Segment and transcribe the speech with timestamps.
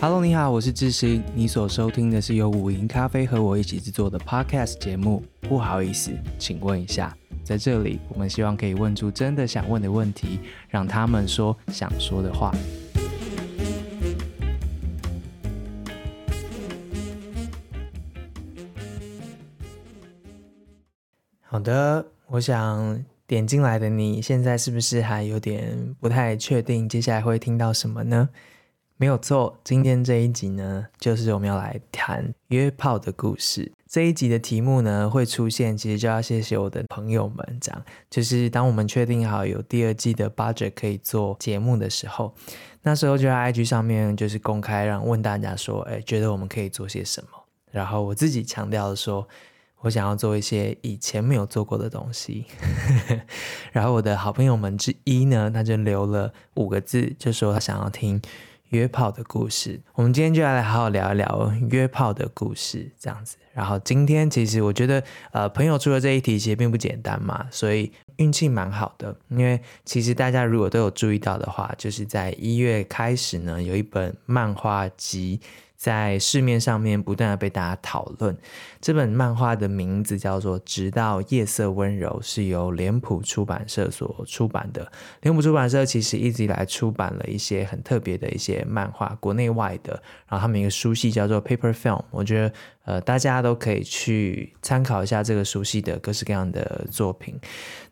[0.00, 1.24] Hello，你好，我是智行。
[1.34, 5.24] 你所收听的是由五零咖啡和我一起制作的 Podcast 节目。
[5.40, 7.12] 不好意思，请问一下，
[7.42, 10.38] 在这里，我们希望可以问出真的想问的问题，
[10.68, 12.54] 让他们说想说的话。
[21.40, 28.28] 好的，我想点进来的你现在是不是还有点不太确定，接下来会听到什么呢？
[29.00, 33.70] 没有错，今天这一集呢，就是我们要来谈约炮的故事。
[33.86, 37.80] 这一集的题目呢，会出现，其实就要谢谢我的朋友们，这样
[38.10, 42.34] 就是当我们确定好有第二季的 budget 可以做节目的时候，
[42.82, 47.28] 那时候就在 IG 上面就是公开让问大家说，哎，觉得我们可以做些什么？
[47.70, 49.28] 然后我自己强调的说，
[49.82, 52.46] 我想要做一些以前没有做过的东西。
[53.70, 58.20] 然后我的好朋友们之一呢，他就留了五个字，就说他想要听。
[58.70, 63.36] 约炮的故事，我们今天就要来好好聊一聊约炮的故事，这样子。
[63.52, 65.02] 然后今天其实我觉得，
[65.32, 69.16] 呃，朋友出的这一题其实并不简单嘛，所以运气蛮好的。
[69.28, 75.40] 因为其实大家如果都有注意到的话，就是在一月开始呢，有一本漫画集。
[75.78, 78.36] 在市面上面不断的被大家讨论，
[78.80, 84.90] 这本漫画的名字叫做《直到夜色温柔》，是由脸谱出版社所出版的。
[85.22, 90.02] 脸谱出版社其实一直以来出版了一些很特别的一些漫画，国内外的。
[90.26, 92.52] 然后他们一个书系叫做 Paper Film，我觉得
[92.88, 97.38] 呃大家都可以去参考一下这个熟悉的各式各样的作品。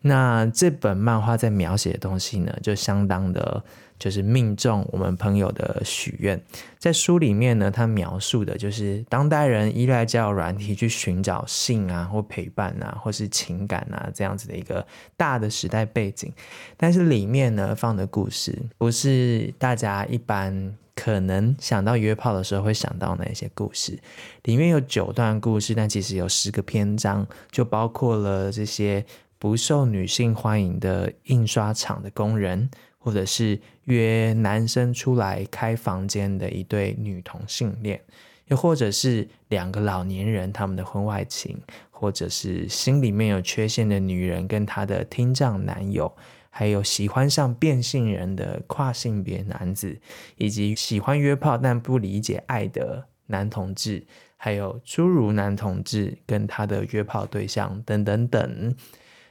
[0.01, 3.63] 那这本漫画在描写的东西呢，就相当的。
[3.99, 6.39] 就是命中我们朋友的许愿，
[6.77, 14.85] 在书里面呢，他描述的就是当代人依赖交友软体去寻找性啊，或陪伴啊，或是情感啊这样子的一个
[15.17, 16.31] 大的时代背景。
[16.77, 23.97] 但是里面呢放的故事，不是大家一般可能想到约炮的时候会想到哪些故事。
[24.43, 29.05] 里面有九段故事，但其实有十个篇章，就包括了这些
[29.37, 32.69] 不受女性欢迎的印刷厂的工人。
[32.99, 38.01] 或者是约男生出来开房间的一对女同性恋，
[38.47, 41.57] 又或者是两个老年人他们的婚外情，
[41.89, 46.13] 或者是心里面有缺陷的女人跟她的听障男友，
[46.57, 49.95] 还有喜欢上变性人的跨性别男子，
[50.37, 54.03] 以及喜欢约炮但不理解爱的男同志，
[54.37, 58.75] 还有侏儒男同志跟他的约炮对象等等等。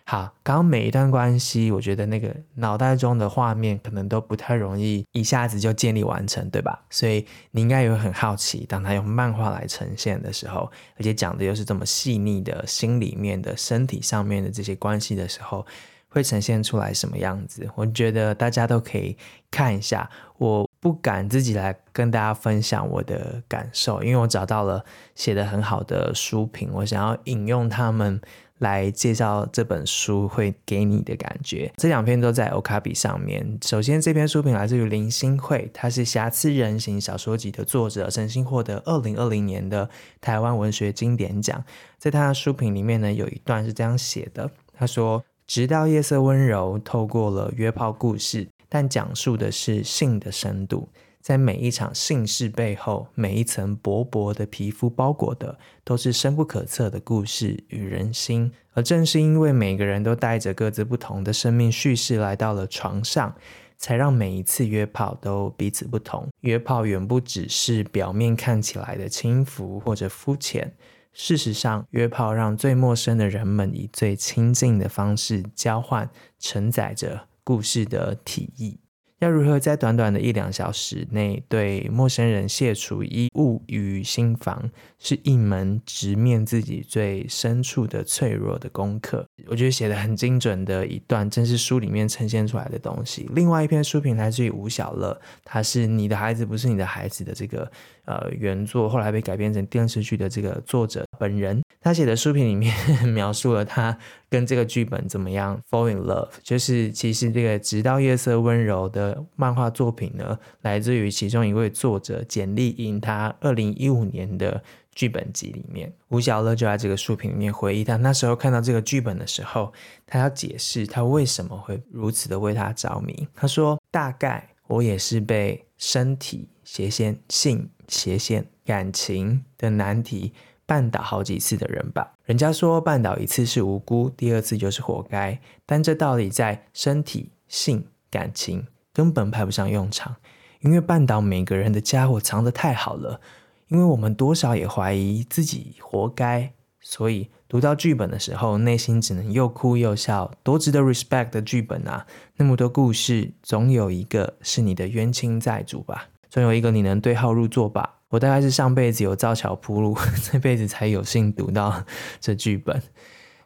[0.05, 6.81] 好，刚刚每一段关系，我觉得那个脑袋中的画面可能都不太容易一下子就建立完成，对吧？
[6.91, 15.67] 所以你应该也很好奇，当他用漫画来呈现的时候，而且讲的又是这么细腻的心里面的身体上面的这些关系的时候，
[16.17, 17.69] 会呈现出来什么样子？
[17.75, 19.17] 我觉得大家都可以
[19.51, 20.09] 看一下。
[20.39, 24.85] 我不敢自己来跟大家分享我的感受，因为我找到了
[25.15, 28.21] 写得很好的书评，我想要引用他们。
[28.61, 33.59] 来介绍这本书会给你的感觉，这两篇都在 o k a b 上面。
[33.63, 39.91] 首先，这篇书评来自于林心慧，他是《瑕疵人形》小说集的作者，曾经获得二零二零年的
[40.23, 41.63] 台湾文学经典奖。
[41.99, 50.89] 在他的书评里面呢，有一段是这样写的：他说，直到夜色温柔，透过了约炮故事，但讲述的是性的深度。
[51.21, 58.53] 在每一场性事背后，每一层薄薄的皮肤包裹的，都是深不可测的故事与人心。
[58.75, 63.35] 而正是因为每个人都带着各自不同的生命叙事来到了床上，
[63.77, 66.29] 才让每一次约炮都彼此不同。
[66.43, 70.73] 约炮远不只是表面看起来的轻浮或者肤浅，
[71.19, 78.79] 事实上，约炮让最陌生的人们以最亲近的方式交换承载着故事的体液。
[79.21, 89.27] 要如何在短短的一两小时内对陌生人卸除衣物与心防，是一门直面自己最深处的脆弱的功课。
[89.47, 93.27] 我觉得写得很精准的一段，正是书里面呈现出来的东西。
[93.33, 97.73] 另外一篇书评来自于吴晓乐，他是你的孩子不是你的孩子的这个
[98.07, 101.63] 呃原作，后来被改编成电视剧的这个作者本人。
[101.81, 102.75] 他写的书评里面
[103.13, 103.97] 描述了他
[104.29, 114.61] 跟这个剧本怎么样 fall in love，就是其实这个直到夜色温柔的漫画作品呢，来自于其中一位作者简莉颖，他二零一五年的
[114.95, 119.73] 剧本集里面，吴小乐就在这个书评里面回忆他那时候看到这个剧本的时候，
[120.07, 123.29] 他要解释他为什么会如此的为他着迷。
[123.35, 130.35] 他说：“大概我也是被身体斜线、性斜线、感情的难题。”
[130.69, 135.41] 绊倒好几次的人吧，人家说绊倒一次是无辜，第二次就是活该。
[135.65, 140.17] 但这道理在身体、性、感情根本派不上用场，
[140.63, 143.21] 因为绊倒每个人的家伙藏得太好了，
[143.69, 150.33] 因为我们多少也怀疑自己活该，所以读到剧本的时候，内心只能又哭又笑。
[150.43, 152.09] 多值得 respect 的剧本啊！
[152.39, 156.09] 那么多故事，总有一个是你的冤亲债主吧？
[156.29, 157.95] 总有一个你能对号入座吧？
[158.09, 159.97] 我大概是上辈子有造桥铺路，
[160.31, 161.85] 这辈子才有幸读到
[162.21, 162.81] 这剧本。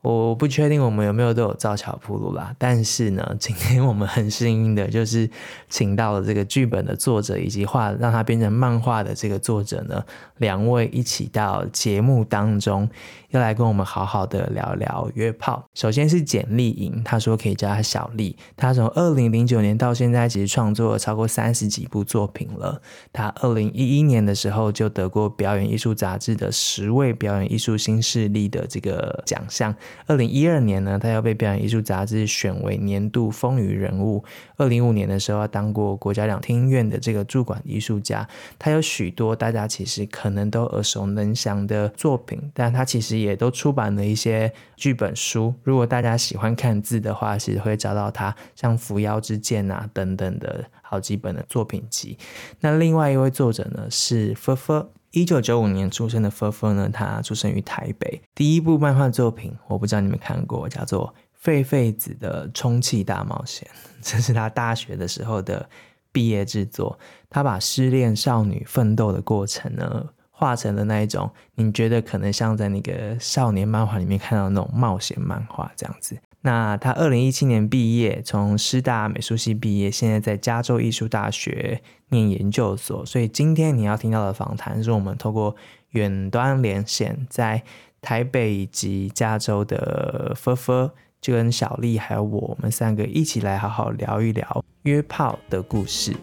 [0.02, 5.28] 我不确定我们有没有都有造桥铺路啦，但是呢，今天我们很幸运的就是
[5.68, 10.02] 请到了这个剧本的作者以及画让它变成漫画的这个作者呢，
[10.38, 12.88] 两位一起到节目当中。
[13.30, 15.64] 要来跟我们好好的聊聊约炮。
[15.74, 18.36] 首先是简丽颖，他说可以叫他小丽。
[18.56, 22.82] 他从二零零九年到现在，其实创作了超过三十几部作品了。
[23.12, 29.72] 他二零一一年的时候就得过表演艺术杂志的十位表演艺术新势力的这个奖项。
[30.06, 34.24] 二零一二年呢，他又被表演艺术杂志选为年度风云人物。
[34.56, 38.28] 二零一五年的时候，他当过国家两厅院的这个驻馆艺术家。
[38.58, 43.20] 他有许多大家其实可能都耳熟能详的作品，但他其实。
[43.20, 52.16] 也都出版了一些剧本书，如果大家喜欢看字的话，其实会找到他像《扶摇之剑》啊等等的好几本的作品集。
[52.60, 58.22] 那另外一位作者呢是分分，一九九五年出生的分分呢，他出生于台北。
[58.34, 63.68] 第一部漫画作品我不知道你们看过，叫做《废废子的充气大冒险》，
[64.00, 65.68] 这是他大学的时候的
[66.12, 66.96] 毕业制作。
[67.28, 76.16] 他把失恋少女奋斗的过程呢，画成了那一种，你觉得可能像在那个少年漫画里面看到的那种冒险漫画这样子。
[76.42, 83.04] 那他二零一七年毕业，从师大美术系毕业，现在在加州艺术大学念研究所。
[83.04, 85.54] 所以今天你要听到的访谈，是我们透过
[85.90, 87.62] 远端连线，在
[88.00, 90.90] 台北以及加州的分分，
[91.20, 96.16] 就跟小丽还有我，我们三个一起来好好聊一聊约炮的故事。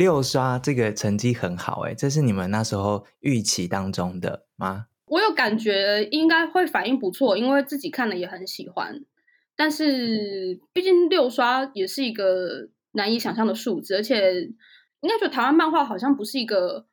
[0.00, 4.86] 六刷这个成绩很好哎，这是你们那时候预期当中的吗？
[5.04, 9.04] 我有感觉应该会反应不错，因为自己看了也很喜欢。
[9.54, 14.40] 但是毕竟六刷也是一个难以想象的数字，而且
[15.02, 16.86] 应该说台湾漫画好像不是一个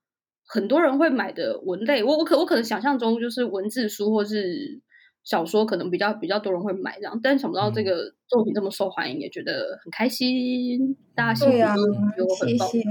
[0.46, 2.04] 很多人会买的文类。
[2.04, 4.82] 我我可我可能想象中就是文字书或是。
[5.28, 10.96] 小说可能比较比较多人会买这样，但想不到这个作品这么受欢迎，嗯、也觉得很开心。
[11.14, 11.84] 大家喜欢，觉
[12.16, 12.70] 得我很棒。
[12.70, 12.88] 谢谢。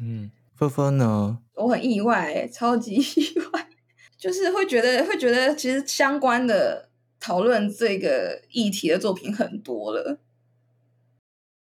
[0.00, 1.38] 嗯，芬芬呢？
[1.54, 3.68] 我很意外，超级 意外，
[4.18, 6.88] 就是会觉得会觉得其实相关的
[7.20, 10.18] 讨论这个议题的作品很多了。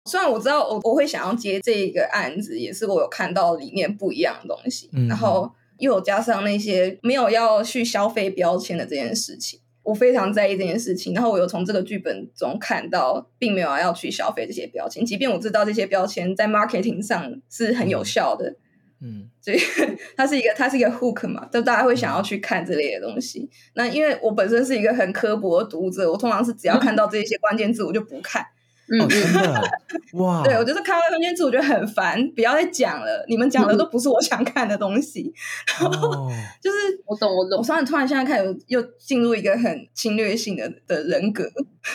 [0.06, 9.60] 虽然我知道我我会想要接这个案子，也是我有看到里面不一样的东西，嗯、然后又有加上那些没有要去消费标签的这件事情。
[9.88, 18.54] 我非常在意这件事情，然后我有从这个剧本中看到，并没有要去消费这些标签，即便我知道这些标签在 marketing 上是很有效的，
[19.00, 19.58] 嗯，所以
[20.18, 23.50] 它是一个它是一个 hook 嘛，就大家会想要去看这类的东西。
[23.76, 28.46] 那因为我本身是一个很刻薄的读者，我通常是只要看到这些关键字，我就不看。
[28.90, 29.62] 嗯，真的
[30.14, 30.44] 哇！
[30.44, 33.26] 对，我就是看到关键字，我觉得很烦，不要再讲了。
[33.28, 35.34] 你们讲的都不是我想看的东西。
[35.80, 36.32] 然后、哦、
[36.64, 37.60] 就是我懂，我懂。
[37.60, 41.44] 我突然突然现在开始又进入一个很侵略性的的人格，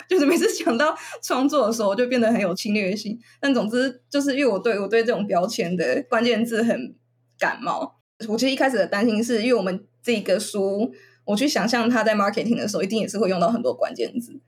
[0.07, 3.19] 就是每次想到创作的时候，我就变得很有侵略性。
[3.39, 6.95] 但总之，就是因为我对我对这种标签的关键字很
[7.39, 7.99] 感冒。
[8.27, 10.91] 我其实一开始的担心是因为我们这个书，
[11.25, 14.39] 我去想象它在 marketing 的时候，一定也是会用到很多关键字。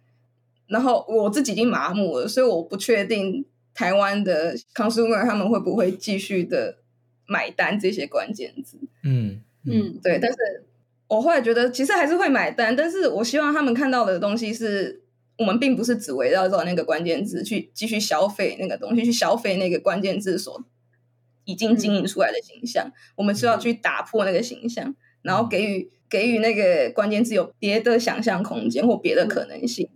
[0.67, 6.77] 然后我自己已经麻木了，所以我不确定台湾的 consumer 他们会不会继续的
[7.27, 8.79] 买单这些关键字。
[9.03, 10.17] 嗯嗯，对。
[10.19, 10.38] 但是
[11.07, 12.75] 我后来觉得，其实还是会买单。
[12.75, 15.03] 但是我希望他们看到的东西是，
[15.38, 20.63] 我们并不是只围绕着那个关键字去继续消费那个东西，去消费那个关键字所
[21.45, 22.88] 已经经营出来的形象。
[22.88, 29.88] 嗯、我们是要去打破那个形象，然后给予给予那个关键字有别的想象空间或别的可能性。
[29.91, 29.94] 嗯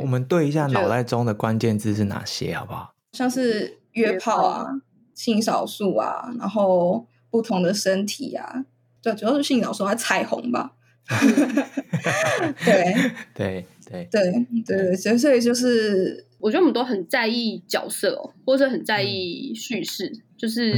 [0.00, 2.94] 我们对一下脑袋中的关键字是哪些，好不好？
[3.12, 4.66] 像是约炮啊、
[5.14, 8.64] 性少数啊，然后不同的身体啊，
[9.02, 10.72] 对，主要是性少数，还彩虹吧。
[12.64, 12.94] 对。
[13.34, 14.08] 对对。
[14.10, 20.70] 对对，所以所以就是，我觉得我们都很在意角色哦，或者很在意叙事，就是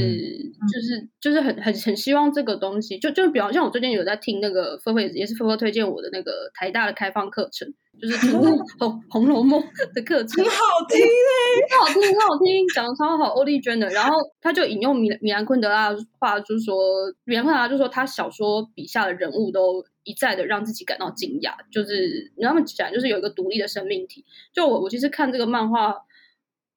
[0.71, 7.73] 就是就是很很很希望这个东西，就就比方像我最近有在听那个菲菲，也是菲菲推荐我的那个台大的开放课程。
[8.01, 8.27] 就是
[8.79, 9.61] 《红红楼梦》
[9.93, 13.33] 的课程，很好听嘞，很好听，很好听，讲的超好。
[13.33, 16.75] 欧丽娟的，然后他就引用米米兰昆德拉的话，就是说
[17.23, 24.25] 米兰昆德拉就说他小说笔下的人物都一再的让自己感到惊讶，就是他们讲就是有一个独立的生命体。
[24.51, 25.95] 就我我其实看这个漫画，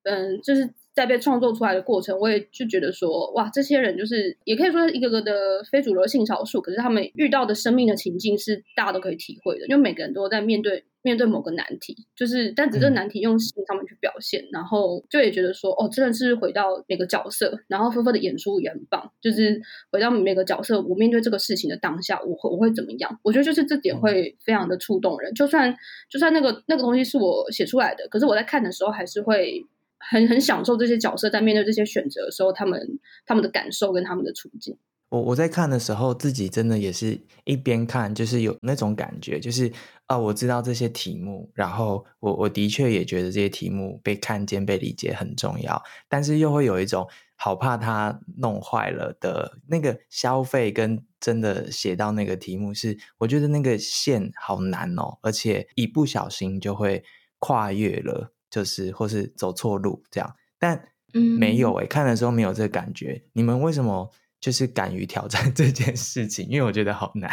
[0.03, 0.75] 嗯，就是。
[0.95, 19.61] 在被创作出来的过程，我也就觉得说，哇，这些人就是也可以说是一个个的非主流性少数，可是他们遇到的生命的情境是大家都可以体会的，因为每个人都在面对面对某个难题，就是但只是难题用性上面去表现，嗯、然后就也觉得说，哦，真的是回到每个角色，然后芬芬的演出也很棒，就是
[19.93, 23.21] 回到每个角色，我面对这个事情的当下，我会我会怎么样？
[23.23, 25.77] 我觉得就是这点会非常的触动人，就算
[26.09, 29.65] 就算那个那个东西是我写出来的，可是我在看的时候还是会。
[30.07, 34.77] 很很享受这些角色在面对这些选择的时候，他们他们的感受跟他们的处境。
[35.09, 39.69] 我我在看的时候，自己真的也是一边看，就是有那种感觉，就是
[40.07, 47.07] 啊、哦，我知道这些题目，然后我我的确也觉得这些题目被看见、被理解很重要，但是又会有一种
[47.37, 57.05] 好怕它弄坏了的那个消费，跟真的写到那个题目是，我觉得那个线好难哦，而且一不小心就会
[57.39, 58.33] 跨越了。
[58.51, 60.81] 就是或是走错路这样，但
[61.13, 63.25] 没有诶、看的时候没有这个感觉。
[63.33, 64.09] 你们为什么
[64.45, 66.47] 就是敢于挑战 这件事情？
[66.51, 67.31] 因为我觉得好难。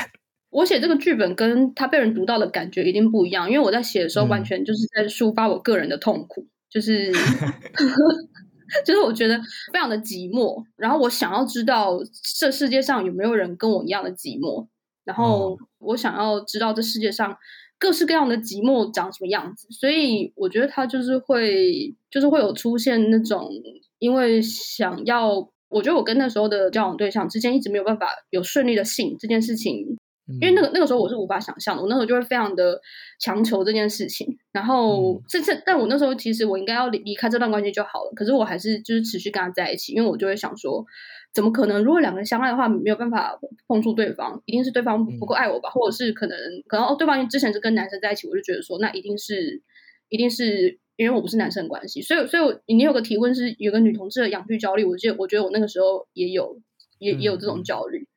[0.50, 7.12] 我写这个剧本跟他被人读到的感觉一定不一样，因为我在写的时候完全就是在抒发我个人的痛苦，嗯、就是
[8.86, 9.38] 就是我觉得
[9.74, 12.00] 非常的寂寞，然后我想要知道
[12.40, 14.68] 这世界上有没有人跟我一样的寂寞，
[15.04, 17.38] 然后我想要知道这世界上。
[17.78, 23.50] 各式各样的寂寞长什么样子，所以我觉得他就是会，就是会有出现那种，
[23.98, 29.98] 因为想要，我觉得我跟那时候的交往对象之间一直没有办法有顺利的性这件事情，
[30.28, 32.80] 嗯、因为那个那个时候我是无法想象的，我那时候就会非常的
[33.20, 40.86] 强求这件事情，然后这次、嗯，但我那时候其实我应该要离离开这段关系就好了，可是我还是就是持续跟他在一起，因为我就会想说。
[41.34, 41.82] 怎么可能？
[41.82, 45.70] 如果两个人相爱的话，没有办法碰触对方，一定是对方不够爱我吧？
[45.70, 46.38] 嗯、或者是可能，
[46.68, 49.62] 可能哦，对方之前是跟男生在一起，我就觉得说，那一定是，
[50.10, 52.02] 一定是因为我不是男生的关系。
[52.02, 56.62] 所以，所以你有个提问是有个女同志的养育焦虑，我记得，我觉得我那个时候也有，
[57.00, 58.08] 也也有这种焦虑，嗯、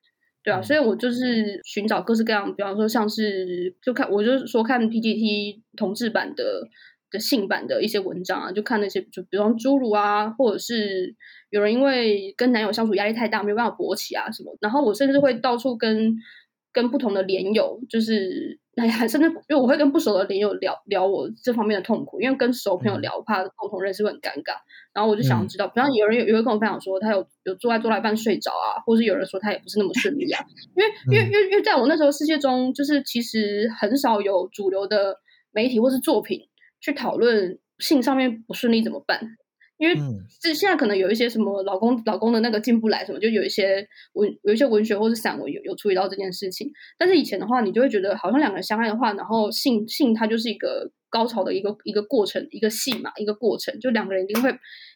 [0.44, 0.62] 对啊。
[0.62, 6.68] 所以我就是寻找各式各样，比方说像是就看，我就说看 PTT 同志版的。
[7.10, 11.14] 的性版的一些文章啊，就看那些，就比方侏儒啊，或者是
[11.50, 14.56] 有人因为跟男友相处压力太大，没有办法勃起啊什么。
[14.60, 16.16] 然后我甚至会到处跟
[16.72, 24.56] 跟不同的连友，就是哎呀，甚至因为我会跟不熟的连友聊聊我这方面的痛苦，因为跟熟朋友聊，嗯、怕共同认识会很尴尬。
[24.92, 30.44] 然后我就想知道，嗯、比方有人有有人跟我分享说，他有有做爱做到一半睡着啊，或是有人说他也不是那么顺利啊。
[30.76, 35.18] 因为因为因为因为在我那时候世界中，就是其实很少有主流的
[35.52, 36.40] 媒体或是作品。
[36.80, 39.18] 去讨论性上面不顺利怎么办？
[39.84, 39.94] 因为
[40.40, 46.72] 这现在可能有一些什么老公老公的那个进不来什么，就有一些文有一些文学或是散文有有处理到这件事情。
[46.96, 54.50] 但是以前的话，你就会觉得好像两个人相爱的话，然后性性它就是一个高潮的一个一个过程，一个戏嘛，一个过程，就两个人一定会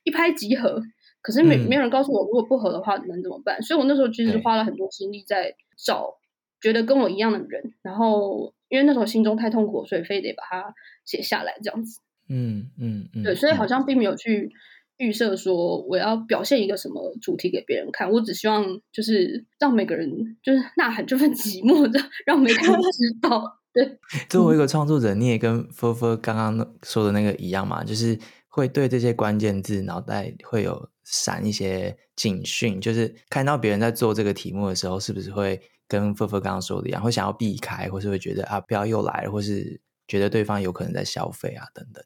[0.05, 0.81] 一拍即合。
[1.21, 3.61] 可是没没有人告诉我，如果不合的话能怎么办？
[3.61, 6.15] 所以我那时候其实花了很多心力在找
[6.63, 8.55] 觉得跟我一样的人，然后。
[8.71, 10.75] 因为那时候心中太痛苦，所以非得把它
[11.07, 12.03] 写下来，这样子。
[12.29, 14.53] 嗯嗯嗯，对，所以好像并没有去
[14.99, 20.09] 预设说我要表现一个什么主题给别人看，我只希望就是让每个人
[20.43, 23.43] 就是呐喊这份寂寞的，让每个人知道。
[23.73, 35.61] 对， 作为一个创作者，你也跟芬芬刚刚说的那个一样嘛，就是会对这些关键字脑袋会有闪一些警讯，就是看到别人在做这个题目的时候，是不是会？
[35.91, 42.05] 跟芬芬刚刚说的一样，会想要避开，或是会觉得啊，不要又来了，或是觉得对方有可能在消费啊，等等。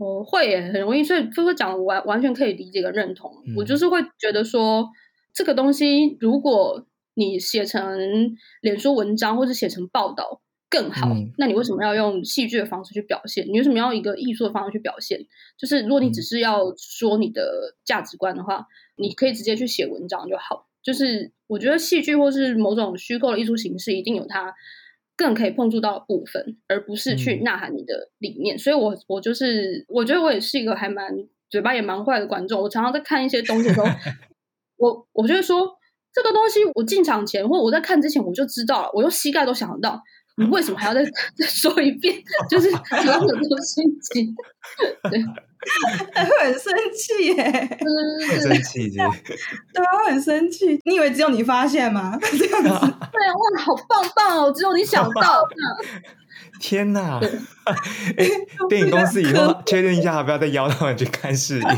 [0.00, 3.30] 我会耶，很容易，所以菲菲讲完完全可以理解跟认同。
[3.46, 4.88] 嗯、我就是会觉得说，
[5.34, 10.40] 这个东西如果你写成脸书文章，或者写成报道
[10.70, 13.46] 更好，嗯、那你为什么要用戏剧的方式去表现？
[13.46, 15.20] 你为什么要一个艺术的方式去表现？
[15.58, 18.64] 就是如果你只是要说你的价值观的话，嗯、
[18.96, 20.66] 你可以直接去写文章就好。
[20.82, 24.54] 就是我觉得戏剧或是某种虚构的艺术形式，一定有它
[25.20, 28.56] 更可以碰触到部分，而不是去呐喊你的理念。
[28.56, 31.14] 嗯、所以我我就是我觉得我也是一个还蛮
[31.50, 32.62] 嘴巴也蛮坏的观众。
[32.62, 33.86] 我常常在看一些东西的时候，
[34.78, 35.68] 我我就会说
[36.10, 40.00] 这个东西，我进场前或我在看之前我就知道了，我用膝盖都想得到，
[40.40, 41.02] 你为什么还要再
[41.36, 42.14] 再说一遍？
[42.50, 44.34] 就是有很多心情，
[45.10, 45.22] 对。
[46.14, 47.44] 还会很生气耶，
[48.26, 50.80] 很生气，对，对啊，会很生气。
[50.86, 52.16] 你以为只有你发现吗？
[52.18, 55.46] 这样子，对啊，哇，好棒棒哦，只有你想到，
[56.58, 57.20] 天哪！
[58.70, 61.68] 电影公司以后确认一下，要不要再邀他们去看试映？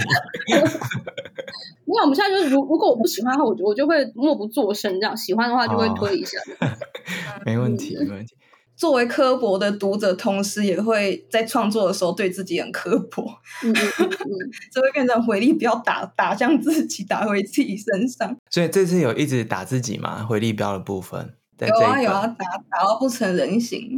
[1.85, 6.39] 因为我们现在就是，如如果我不喜欢的话，我就我就会默不作声；这样喜欢的话，就会推一下。
[6.61, 6.69] 哦、
[7.45, 8.37] 没问题，没问题。
[8.83, 13.23] 作为刻薄的读者，同时也会在创作的时候对自己很刻薄。
[13.63, 14.29] 嗯嗯嗯嗯，
[14.73, 18.37] 这会变成回力镖打打向自己，打回自己身上。
[18.51, 20.27] 所以这次有一直打自己吗？
[20.29, 21.33] 回力镖的部分。
[21.61, 23.97] 有啊有啊，打打到不成人形，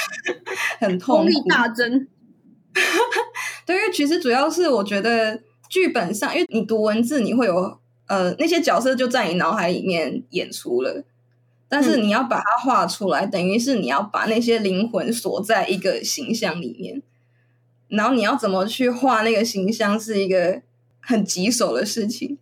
[0.80, 2.08] 很痛苦，功力大增。
[3.66, 11.04] 对，因为其实主要是我觉得剧本上，因为你读文字，你会有呃那些角色就在你脑海里面演出了，
[11.68, 17.02] 但是你要把它画出来，嗯、等于是你要把那些灵魂锁在一个形象里面，
[17.88, 20.62] 然后你要怎么去画那个形象，是一个
[21.00, 22.38] 很棘手的事情。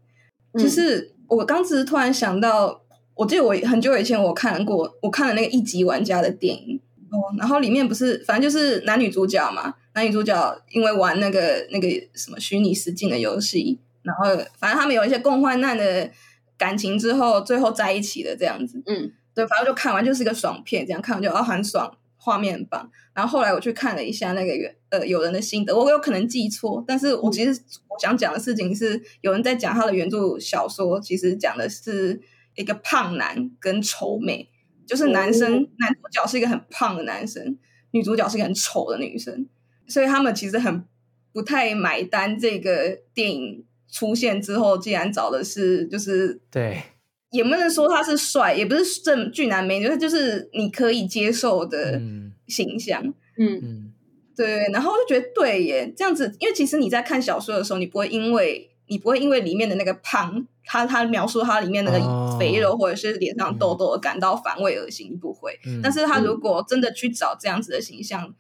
[0.53, 2.81] 嗯、就是我刚只是突然想到。
[3.17, 6.81] 我记得我很久以前我看过，我看了那个一级玩家的电影
[7.13, 16.11] 哦，然后里面不是，反正就是男女主角嘛，男女主角因为玩那个那个什么虚拟实境的游戏，然后反正他们有一些共患难的
[16.57, 22.91] 感情之后，最后在一起的这样子，嗯，对，反正就看完就是一个爽片，这样看完就啊很爽，画面很棒。
[23.13, 32.21] 然后后来我去看了一下那个原呃有人的心得，我有可能记错，但是我其实我想讲的事情是，有人在讲他的原著小说，其实讲的是。
[32.57, 34.49] 一个胖男跟丑美，
[34.87, 37.59] 就是男生、哦、男主角是一个很胖的男生，
[37.91, 39.49] 女主角是一个很丑的女生，
[39.89, 40.85] 所以他们其实很
[41.33, 42.39] 不太买单。
[42.39, 43.65] 这个电影
[43.95, 46.83] 出现之后，竟然找的是就是对，
[47.31, 52.03] 也不能说他是帅，也不是正俊男美女，就是就是你可以接受的
[52.49, 53.01] 形象。
[53.39, 53.93] 嗯嗯，
[54.35, 54.67] 对。
[54.73, 60.47] 然后我就觉得对耶，这样子，因为其实你在看小说的时候，你不会因为你不会因为里面的那个胖。
[60.67, 65.61] 他他描述他里面那个肥肉或者是脸上痘痘而感到反胃恶心，不会。
[65.67, 68.35] 嗯、但是他如果真的去找这样子的形象、嗯、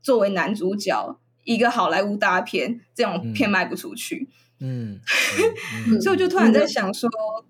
[0.00, 4.28] 作为男主角，一个好莱坞大片，这种片卖不出去。
[4.28, 4.28] 嗯，
[4.60, 5.00] 嗯
[6.00, 7.44] 所以我就突然在想说，嗯、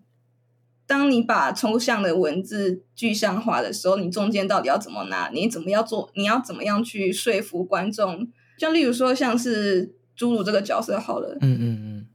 [0.87, 5.31] 当你把抽象的文字具象化的时候，你中间到底要怎么拿？
[5.33, 6.11] 你怎么要做？
[6.15, 8.29] 你要怎么样去说服观众？
[8.59, 12.07] 就例如说，像是侏儒这个角色，好了，嗯嗯嗯。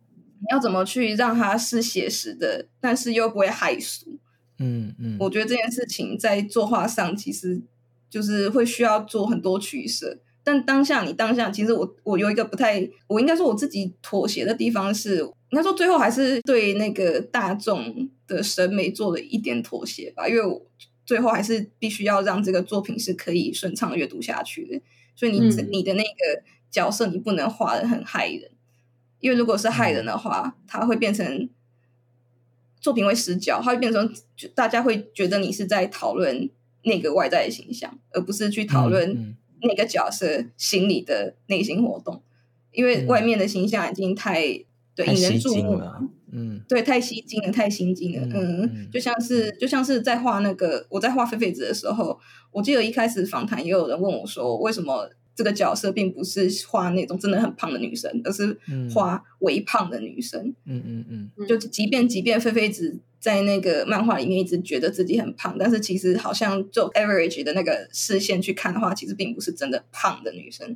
[0.41, 4.17] 你要怎么去让他是写实的，但是又不会害俗？
[4.57, 7.61] 嗯嗯，我觉得这件事情在作画上其实
[8.09, 10.17] 就是会需要做很多取舍。
[10.49, 15.17] 但当下你当下，其实我我有一个不太，我应该说我自己妥协的地方是，
[15.51, 20.59] 应该说最后还是对那个大众的审美做了一点妥协吧，因为我
[21.05, 24.81] 最后还是必须要让这个作品是可以顺畅阅读下去的。
[25.15, 28.49] 所以你、嗯、你的那个角色，你不能画的很害人。
[29.19, 31.47] 因为如果是害人的话，它会变成
[32.79, 34.11] 作品会失焦，它会变成
[34.55, 36.49] 大家会觉得你是在讨论
[36.83, 42.21] 那个外在的形象，而不是去讨论那个角色心里的内心活动。
[42.71, 44.41] 因为外面的形象已经太
[44.93, 45.99] 对引人注目了，
[46.31, 52.19] 嗯，对，太吸睛了，太心惊了，嗯，嗯，就像是就像是在画那个我在画菲菲子的时候，
[52.51, 55.09] 我记得一开始访谈也有人问我说，为什么？
[55.39, 58.59] 这个角色并不是画那种真的很胖的女生，而是
[58.93, 60.53] 画微胖的女生。
[60.65, 70.75] 嗯嗯嗯，就即便即便菲菲子在那个漫画里面一直觉得自己很胖，但是其实好像就 average 的那个视线去看的话，其实并不是真的胖的女生。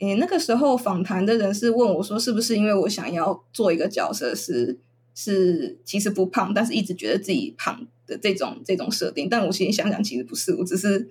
[0.00, 4.76] 诶，那个时候访谈的人是问我说，是不是因为我想要做一个角色是
[5.14, 9.26] 是其实不胖，但是一直觉得自己胖的这种这种设定？
[9.30, 11.08] 但我现在想想，其实不是，我只是。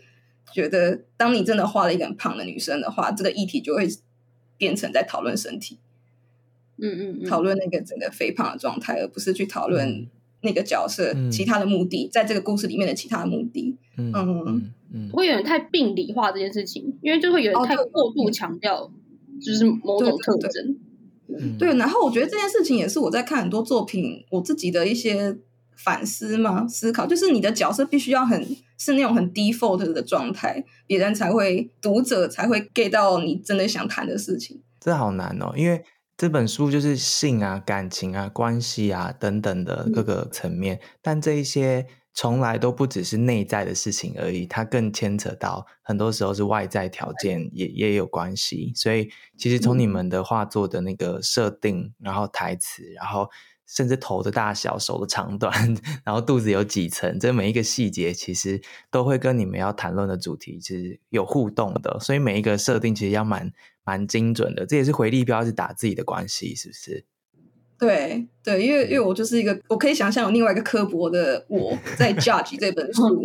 [0.53, 3.87] 觉得，当你真的画了一个很胖的女生的话，这个议题就会
[4.57, 5.77] 变成在讨论身体，
[6.77, 10.07] 嗯嗯，嗯，讨论那个整个肥胖的状态，而不是去讨论
[10.41, 14.71] 那个角色其他的目的，嗯、在这个故事里面的其他的目的，嗯嗯。
[14.93, 18.91] 嗯，不会有点太病理化这件事情，因为就会有点太过度强调，
[19.41, 20.77] 就是某种特征，
[21.57, 25.37] 对，然后我觉得这件事情也是我在看很多作品，我自己的一些。
[25.83, 26.67] 反思吗？
[26.67, 28.45] 思考就是你的角色必须要很
[28.77, 34.61] 是那种很 default 的状态，别人才会读者才会 get 到你真的想谈的事情。
[34.79, 35.83] 这好难哦，因为
[36.15, 48.71] 这本书就是性啊、感情啊、关系啊等等的各个层面，嗯、但这一些从来都不只是内在的事情而已，它更牵扯到很多时候是外在条件也也有关系。
[48.75, 53.29] 所以其实从你们的画作的那个设定，然后台词，然后。
[53.73, 55.53] 甚至头的大小、手的长短，
[56.03, 63.49] 然后肚子有几层，这每一个细节其实都会跟你们要谈论的主题其实有互动的，所以每一个设定其实要蛮
[63.85, 64.65] 蛮精准的。
[64.65, 67.05] 这也是回力镖是打自己的关系，是不是？
[67.79, 73.23] 对对，因为因为我就是一个，我可以想象有另外一个刻薄的我在 judge 这本书。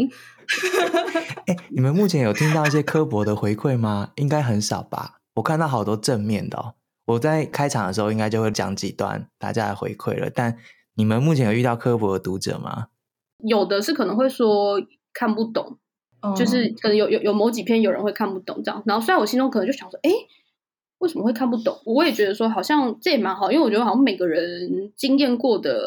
[1.47, 4.13] 哎、欸，你们目前有听到一些刻薄的回馈吗？
[4.15, 5.19] 应该很少吧？
[5.35, 6.75] 我看到好多正面的哦。
[7.07, 10.59] 我在开场的时候应该就会讲几段大家的回馈了，但
[10.95, 12.89] 你们目前有遇到科普的读者吗？
[13.39, 14.81] 有的是可能会说
[15.13, 15.79] 看不懂，
[16.21, 18.83] 嗯、就是可能有有有某几篇有人会看不懂这样。
[18.85, 20.11] 然后虽然我心中可能就想说，哎。
[20.99, 21.79] 为什么会看不懂？
[21.85, 25.79] 我也觉得说好像这也蛮好，因为我觉得好像每个人经验过的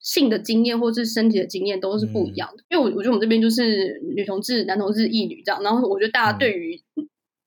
[0.00, 2.62] 性的经验或是身体的经验都是不一样的。
[2.62, 6.82] 嗯、因为我我觉得我们这边就是女同志、男同志、异女这样，然后我觉得大家对于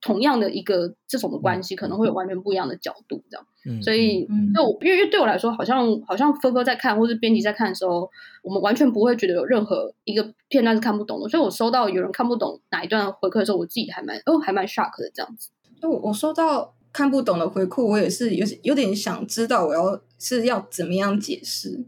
[0.01, 3.45] 同样的一个这种的关系，可能会有完全不一样的角度这样。
[3.65, 8.09] 嗯、所以，就我因为因为对我来说，好像好像分科在看或是编辑在看的时候，
[8.41, 11.27] 我们完全不会觉得有任何一个片段是看不懂的。
[11.27, 15.49] 所以我收到有人看不懂哪一段回馈的时候，我自己还蛮哦还蛮 shock 的这样子。
[15.81, 21.83] 我我收到看不懂的回馈，我也是有有点想知道，我要是要怎么样解释，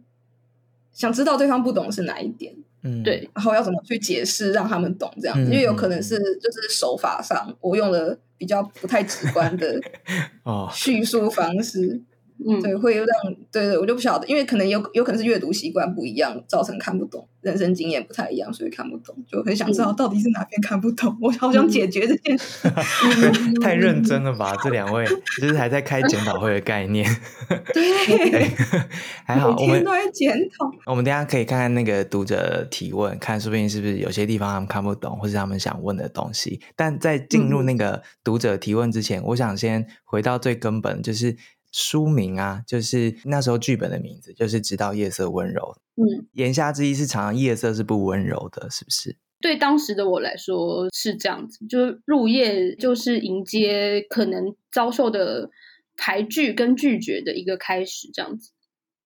[0.91, 9.79] 想知道对方不懂是哪一点，嗯，对，然后要怎么去解释让他们懂这样子，嗯、因为有可能是就是手法上我用了比较不太直观的
[10.43, 10.69] 哦。
[10.73, 12.01] 叙述方式。
[12.47, 22.67] 嗯，对，会有这样，对对，我就不晓得，因为可能有有可能是阅读习惯不一样，造成看不懂，人生经验不太一样，所以看不懂，就很想知道到底是哪边看不懂，嗯、我好想解决这件事。
[23.61, 25.05] 太认真了吧，这两位
[25.39, 27.07] 就是还在开检讨会的概念。
[27.73, 28.49] 对，
[29.25, 30.71] 还好，我们都在检讨。
[30.87, 36.59] 我们等一下可以看看那个读者提问，看说不定是不是有些地方他们看不懂，或是他们想问的东西。
[36.75, 41.37] 但在进入那个读者提问之前，嗯、我想先回到最根本，就是。
[41.71, 45.77] 书名啊，就是那时候剧本的名字，就是直到夜色温柔。
[45.95, 49.17] 嗯，言下之意是，常常夜色是不温柔的，是不是？
[49.39, 55.49] 对当时的我来说是这样子，就是入夜就是迎接可能遭受的
[55.97, 58.51] 排拒跟拒绝的一个开始，这样子。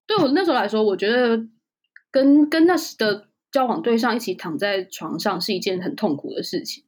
[0.08, 1.48] 对我那时候来说，我觉得
[2.12, 6.84] 跟跟那时的交往对象一起躺在床上是一件很痛苦的事情。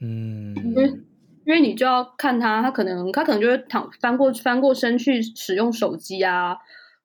[0.00, 0.56] 嗯。
[0.56, 1.00] 因为
[1.44, 6.56] 你就要看他，他可能他可能就会躺翻过翻过身去使用手机啊，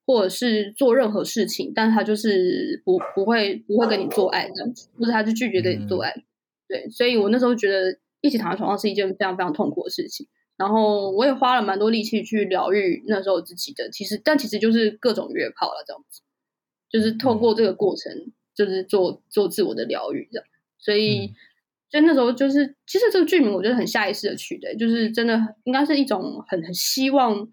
[0.06, 6.12] 或者是做任何事情，但他就是不不会不会跟你做爱这样子，或者他就拒绝跟你做爱。
[6.12, 6.24] 嗯、
[6.67, 10.28] 对，所以我那时候觉得一起躺在床上是一件非常非常痛苦的事情。
[10.58, 16.21] 然后我也花了蛮多力气去疗愈那时候自己的，其实但其实就是各种约炮了这样子，
[16.89, 20.45] 就是透过这个过程，就是做做自我的疗愈这样，
[20.78, 21.34] 所以。
[21.96, 27.48] 所以那时候就是，其实这个剧名我觉得很下意识的取的，就是真的应该是一种很很希望，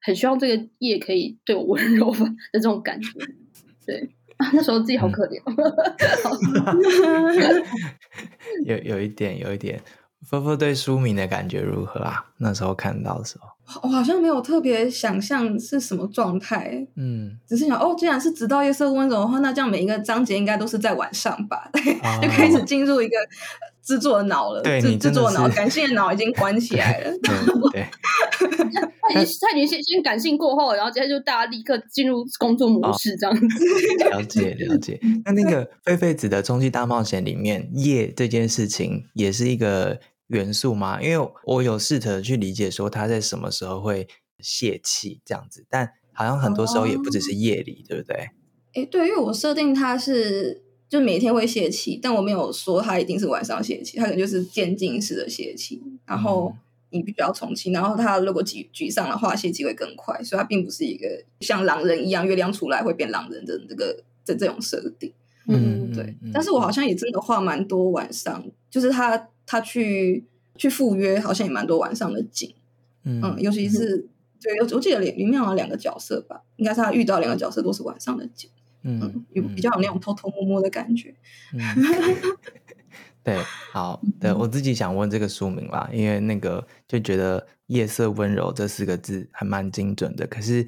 [0.00, 3.08] 很希望这个夜可以对我温柔吧的这种感觉。
[3.86, 5.40] 对啊，那时候自己好可怜。
[8.66, 9.80] 有有一点，有一点。
[10.26, 12.26] 芬芬对书名的感觉如何啊？
[12.38, 21.70] 那时候看到的时候，我好像没有特别想象是什么状态，嗯，只是想哦，既然是直到夜色温柔的话，那这样每一个章节应该都是在晚上吧？
[22.02, 23.16] 哦、 就开始进入一个
[23.90, 27.12] 制作的脑了，对，制作脑感性的脑已经关起来了，
[27.72, 27.86] 对，
[28.38, 33.46] 他已经他已经先先感性过后，然后接下来就大家立刻进入工作模式这样子，
[34.06, 35.00] 哦、了解了解。
[35.24, 39.98] 那那个菲菲子的终极大冒险里面，夜这件事情也是一个。
[40.30, 41.02] 元素吗？
[41.02, 44.06] 因为我有试着去理解说他在什么时候会
[44.38, 48.30] 泄气这样子，但好像很多时候也不只是夜里，哦、对不对？
[48.74, 56.54] 诶，对，因为我设定它是就每天会泄气，但我没有说他一定是晚上泄气，他可能就是渐进式的泄气，然后
[56.90, 61.06] 你必须要重启，然后他如果沮沮丧的话，泄气会更快，所以他并不是一个
[61.40, 65.10] 像狼人一样，月亮出来会变狼人的这个这这种设定。
[65.46, 66.02] 嗯，对。
[66.22, 69.28] 嗯、但是我好像也真的画蛮多晚上，就是他。
[69.46, 70.24] 他去
[70.54, 72.54] 去赴约，好像也蛮多晚上的景，
[73.02, 74.08] 嗯，嗯，尤其是、嗯、
[74.40, 78.48] 对，我记得里里面好像两个角色吧，应该是他遇到两个角色都是晚上的景，
[78.82, 81.14] 嗯，有、嗯、比较有那种偷偷摸摸的感觉。
[81.52, 81.60] 嗯、
[83.22, 83.36] 对，
[83.72, 90.66] 好，对我自己想问这个书名啦，因为那个就觉得“夜色温柔”这四个字还蛮精准的，可是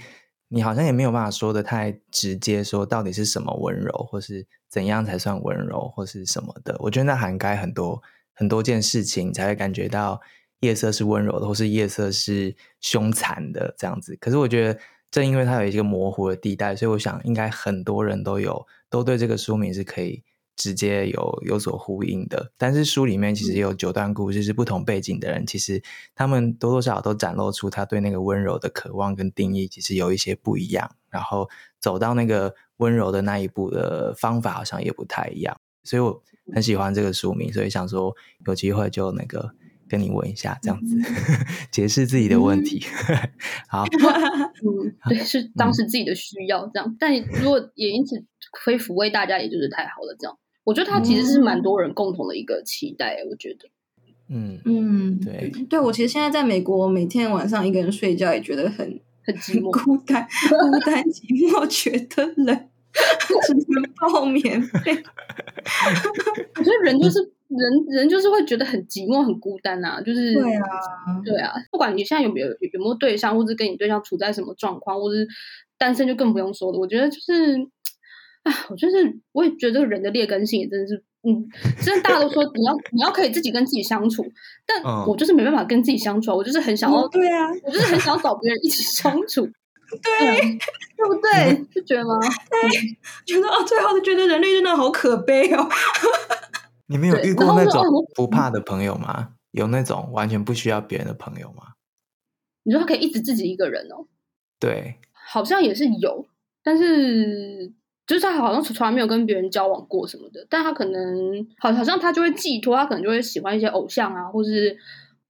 [0.48, 6.76] 你好像也没有办法说的太直接，说到底是什么温柔，或是怎样才算温柔，或是什么的。
[6.78, 8.02] 我觉得那涵盖很多。
[8.34, 10.18] 很多件事情才会感觉到
[10.60, 14.16] 夜色是温柔的，或是夜色是凶残的这样子。
[14.18, 14.80] 可是我觉得，
[15.12, 20.24] 正因为它有一个模糊的地带，所以我想应该很多人都有都对这个书名是可以
[20.56, 22.50] 直接有有所呼应的。
[22.58, 25.80] 但是书里面其实也有九段故事，是不同背景的人，其实
[26.16, 30.96] 他们多多少少都展露出他对那个温柔的渴望跟定义，其实有一些不一样。
[31.08, 31.48] 然后
[31.78, 35.56] 走到那个温柔的那一步的方法，好像也不太一样。
[35.84, 36.22] 所以我。
[36.52, 38.12] 很喜欢这个书名，所以想说
[38.46, 39.54] 有机会就那个
[39.92, 41.04] 跟你问一下，这样子、嗯、
[41.70, 42.82] 解释自己的问题。
[43.10, 43.30] 嗯、
[43.68, 43.84] 好，
[44.64, 50.16] 嗯，对，是当时自己的需要这样，嗯、但如果也因此可以抚慰大家，也就是太好了。
[50.18, 53.18] 这样，我觉得它其实是蛮多人共同的一个期待。
[53.30, 53.68] 我觉得，
[54.30, 62.68] 嗯嗯，对，对我其实现在在美国，每天晚上一个人睡觉，也觉得很很寂寞、孤单、孤单、寂寞，觉得冷，
[63.44, 64.94] 只能抱棉被。
[66.56, 67.30] 我觉得人就是。
[67.56, 70.62] 人人就是会觉得很寂寞、很孤单啊，就是对啊，
[71.24, 71.52] 对啊。
[71.70, 75.28] 不管你现在有没有有没有对象，或者跟你对象处在什么状况，或者是
[75.78, 76.78] 单身，就更不用说了。
[76.78, 77.56] 我觉得就是，
[78.42, 81.46] 哎，我就是我也觉得这个人的劣根性也真的是，嗯，
[81.78, 84.24] 虽然大家都说你要你要可以自己跟自己相处，
[84.66, 89.42] 但我就是没办法跟自己相处，我就是很想要，对啊，我就是很想要找别人一起相处，
[90.02, 90.36] 对，
[90.96, 91.66] 对不对？
[91.72, 92.18] 是觉得吗？
[92.50, 92.70] 对，
[93.26, 95.68] 觉得啊，最后就觉得人类真的好可悲哦。
[96.86, 97.82] 你们有遇过那种
[98.14, 99.34] 不怕的朋友吗？
[99.52, 101.74] 有那种完全不需要别人的朋友吗？
[102.62, 104.06] 你说他可以一直自己一个人哦？
[104.58, 106.26] 对，好像也是有，
[106.62, 107.70] 但是
[108.06, 110.46] 就是他好像从来没有跟别人交往过什么的。
[110.48, 114.78] 但他可能好，好像他就会寄托，他可能就会喜欢一些偶像啊，或是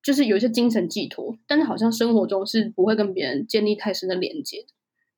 [0.02, 1.36] 就是有一些精神寄托。
[1.46, 4.68] 但是好像生活中是不会跟别人建立太深的连接的。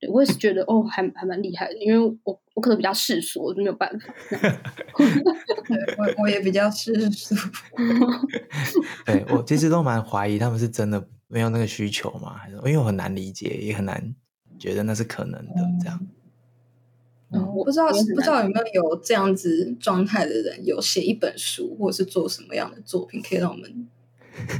[0.04, 4.14] 对，我也是觉得哦，还还蛮厉害的，因为我我可能比较世俗，我就没有办法。
[4.36, 4.46] 对，
[5.96, 7.34] 我我也比较世俗。
[9.06, 12.34] 对，我其实都蛮怀疑他们是真的没有那个需求嘛？
[12.34, 14.14] 还是因为我很难理解，也很难
[14.58, 16.06] 觉得那是可能的这样。
[17.30, 23.88] 嗯，我不知道不知道有没有有这样子状态的人，有写一本书，或者是做什么样的作品，可以让我们。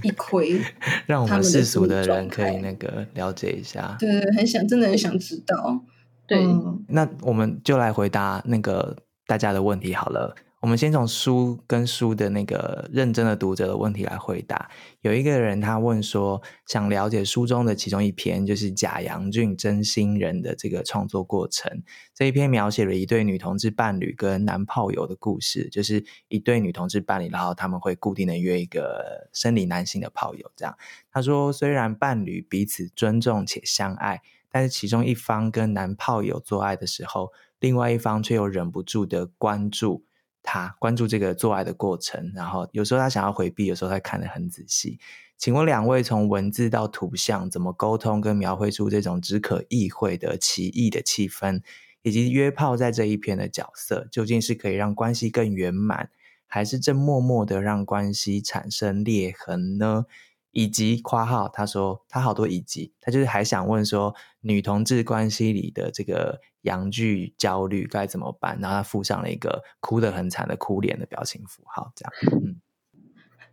[0.02, 0.60] 一窥，
[1.06, 3.96] 让我们世俗的人可以那个了解一下。
[3.98, 5.80] 对，很想，真的很想知道。
[6.26, 10.34] 对，嗯、那我们就来回答那个大家的问题好了。
[10.64, 14.70] 我们先从书跟书的那个认真的读者的问题来回答。
[15.02, 21.82] 有一个人他问说，想了解书中的其中一篇，就是假阳俊真心人的这个创作过程。
[22.14, 30.50] 这一篇描写了一对女同志伴侣跟男炮友的故事，就是一对女同志伴侣，然后他们会固定的约一个生理男性的炮友。
[30.56, 30.74] 这样，
[31.12, 40.06] 他说，虽然伴侣彼此尊重且相爱，但是其中一方跟男炮友做爱的时候，另外一方却又忍不住的关注。
[40.46, 45.00] 他关注这个做爱的过程，然后有时候他想要回避，有时候他看得很仔细。
[45.38, 51.62] 请问两位从文字到图像怎么沟通跟描绘出这种只可意会的奇异的气氛，
[52.02, 56.10] 以及约炮在这一篇的角色，究竟是可以让关系更圆满，
[56.46, 60.04] 还是正默默的让关系产生裂痕呢？
[60.52, 66.40] 以及括号他说他好多以及，他就是还想问说女同志关系里的这个。
[66.64, 68.58] 阳具焦虑该怎么办？
[68.60, 72.12] 然后他附上了一个哭得很惨的哭脸的表情符号，这样。
[72.44, 72.60] 嗯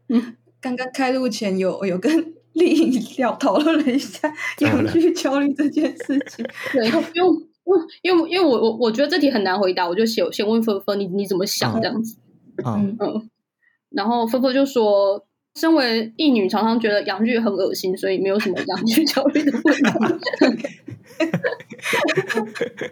[0.10, 6.46] 嗯，刚刚开录前有有跟 丽颖聊讨论了一下 阳具焦虑这件事情。
[6.74, 7.32] 对，因为
[8.02, 12.18] 因为因为我我我觉得这题很难回答，我就先先问芬芬，你你怎么想这样子？
[12.66, 13.30] 嗯嗯，
[13.90, 20.68] 然后芬芬就说，身为一女，常常觉得阳具很恶心，所以没有什么阳具焦虑的问题。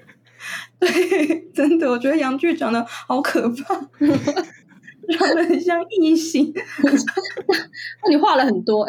[0.79, 6.53] 对，真的，我觉得杨剧长得好可怕， 长得很像异形。
[6.83, 8.87] 那你画了很多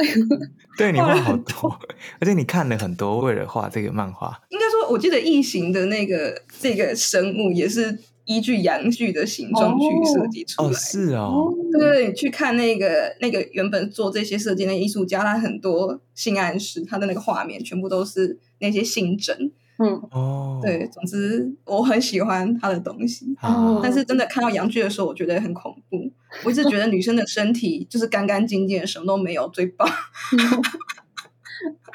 [0.77, 1.81] 对，你画好多，
[2.21, 4.41] 而且你看了很多，为了画这个漫画。
[4.51, 7.99] 应该说，我记得异形的那个这个生物也是
[8.31, 10.69] 依据阳具的形状去设计出来。
[10.69, 19.51] 哦，是哦，对，你去看那个那个原本做这些设计的艺术家，他很多性暗示，他的那个画面全部都是那些性征。
[19.83, 26.09] 嗯哦，对，总之我很喜欢他的东西，哦、但是真的看到阳具的时候，我觉得很恐怖。
[26.45, 29.89] 我一直觉得女生的身体就是干干净净，什么都没有，最棒。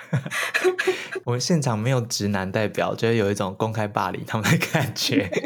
[1.26, 5.30] 我们现场没有直男代表，觉得有一种公开霸凌他们的感觉。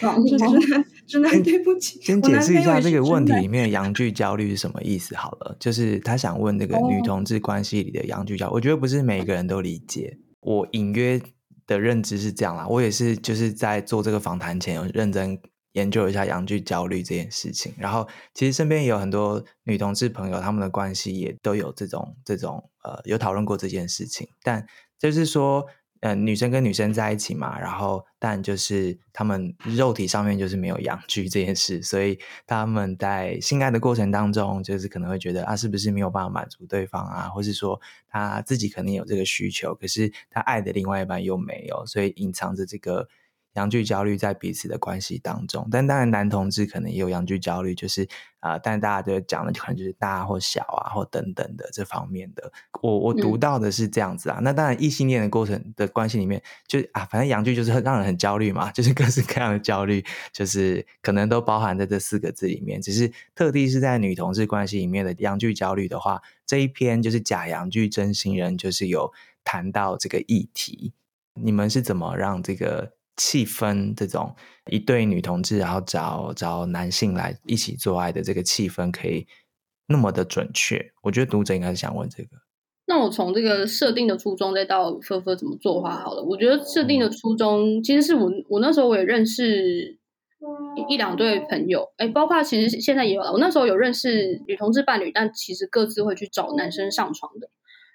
[1.06, 2.00] 直男，对不起。
[2.02, 10.18] 先解释一下这个问题里面的阳具焦虑是什么意思好了，就是他想问那个女同志关系里的阳具焦虑，我觉得不是每一个人都理解。
[10.40, 11.20] 我隐约
[11.66, 15.38] 的认知是这样啦，我也是就是在做这个访谈前有认真
[15.72, 24.66] 研究一下阳具焦虑这件事情，然后其实身边也有很多女同志朋友，他们的关系也都有这种这种呃有讨论过这件事情，但
[24.98, 25.66] 就是说。
[26.00, 43.08] 嗯、呃，女生跟女生在一起嘛，然后但就是他们肉体上面就是没有阳具这件事，所以他们在性爱的过程当中，就是可能会觉得啊，是不是没有办法满足对方啊，或是说他自己肯定有这个需求，可是他爱的另外一半又没有，所以隐藏着这个
[43.54, 48.02] 阳具焦虑在彼此的关系当中，但当然男同志可能也有阳具焦虑，就是
[48.40, 52.52] 啊、呃，但大家就讲的可能就是大或小啊，或等等的这方面的。
[52.82, 62.80] 我我读到的是这样子啊，嗯、那当然异性恋的过程的关系里面，就啊，反正阳具就是让人很焦虑嘛， 就是各式各样的焦虑，就是可能都包含在这四个字里面。
[62.80, 70.92] 只是特地是在女同志关系里面的阳具焦虑的话，这一篇就是假阳具真心人，就是有谈到这个议题。
[71.34, 72.97] 你们是怎么让这个？
[73.18, 74.34] 气氛这种
[74.70, 79.26] 一对女同志，然后找找男性来一起做爱的这个气氛，可以
[79.88, 80.92] 那么的准确。
[81.02, 82.30] 我觉得读者应该是想问这个。
[82.86, 86.22] 那我从这个设定的初衷，再到芬芬怎么做的话，好了。
[86.22, 89.98] 我觉得设定的初衷，其实是我我那时候我也认识
[90.88, 93.32] 一两对朋友，哎，包括其实现在也有了。
[93.32, 97.50] 我那时候有认识女同志伴侣，但其实各自会去找男生上床的，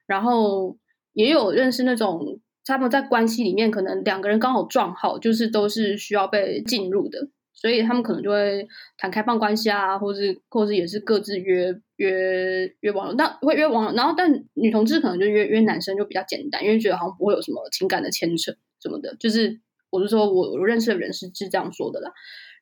[0.06, 0.78] 然后
[1.14, 2.42] 也有认识那种。
[2.66, 22.12] 他们在关系里面，可能两个人刚好撞号，就是都是需要被进入的，所以他们可能就会谈开放关系啊，或是或是也是各自约约约网友，但会约网友，然后但女同志可能就约约男生就比较简单，因为觉得好像不会有什么情感的牵扯什么的，就是我就说我我认识的人是是这样说的啦，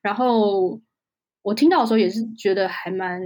[0.01, 0.81] 然后。
[1.43, 3.19] 我听到的时候也是觉得还蛮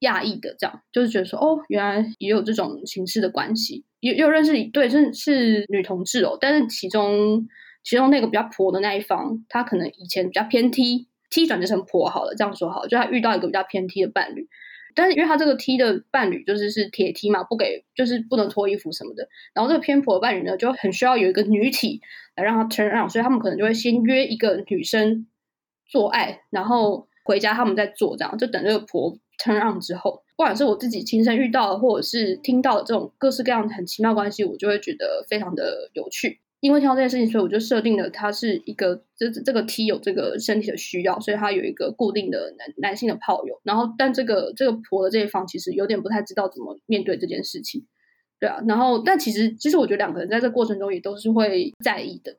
[0.00, 7.46] 讶异的，这样就是觉得说，哦，原来也有这种形式的关系，也有认识一对，是是女同志哦，但是其中
[7.82, 14.48] 其中那个比较婆的那一方，他可能以前比较偏 T，T 转折成婆好了，这样说好，就他遇到一个比较偏 T 的伴侣，
[14.94, 22.00] 但是因为他这个 T 的伴侣就是是铁 T 嘛，不给就是不能脱衣服什么的，然后这个偏婆的伴侣呢就很需要有一个女体
[22.36, 25.26] 来让他 turn on，所以他们可能就会先约一个女生
[25.86, 27.08] 做爱，然后。
[27.26, 36.40] 回家他们再做这样，就等这个婆 turn on 之后，不管是我自己亲身遇到，或者是听到这种各式各样很奇妙关系，我就会觉得非常的有趣。
[36.60, 43.60] 因为听到这件事情，所以我就设定了他是一个这这个 T 有这个身体的需要，所以他有一个固定的男男性的炮友。
[43.64, 47.84] 然后，但这个这个婆的这一方其实有点不太知道怎么面对这件事情，
[48.40, 48.62] 对啊。
[48.66, 52.38] 然后，但其实其实我觉得两个人在这过程中也都是会在意的，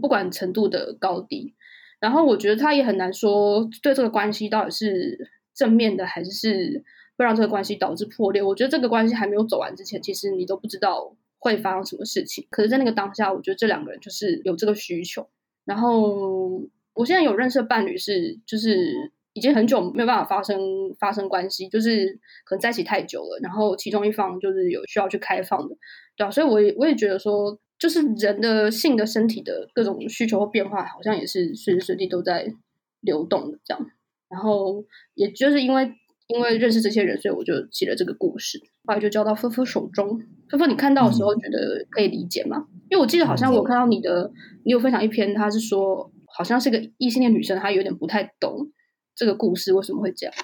[0.00, 1.54] 不管程度的高低。
[2.00, 6.84] 然后我觉得他也很难说对这个关系到底是正面的，还是
[7.16, 8.40] 会让这个关系导致破裂。
[8.40, 12.46] 我觉得这个关系还没有走完之前，其实你都不知道会发生什么事情。
[12.48, 15.28] 可是，在那个当下，我觉得这两个人就是有这个需求。
[15.64, 16.62] 然后，
[16.94, 20.60] 我现在有认识的伴侣是，就是已经很久没有办法发生
[21.00, 23.40] 发生关系，就是可能在一起太久了。
[23.42, 25.76] 然后，其中一方就是有需要去开放的，
[26.16, 27.58] 对啊，所以我也我也觉得说。
[27.78, 32.52] 就是人的性的身体的各种需求和变化，好像也是随时随地都在
[33.00, 33.88] 流动的这样。
[34.28, 35.92] 然后，也就是因为
[36.26, 40.20] 因为认识这些人，所以我就写了这个故事，后来就交到芬芬手中。
[40.50, 42.66] 芬芬，你看到的时候觉得可以理解吗？
[42.72, 44.30] 嗯、因为我记得好像我看到你的，
[44.64, 48.70] 你有分享一篇，他是说好像是个异性恋女生，她有点不太懂
[49.14, 50.34] 这个故事为什么会这样，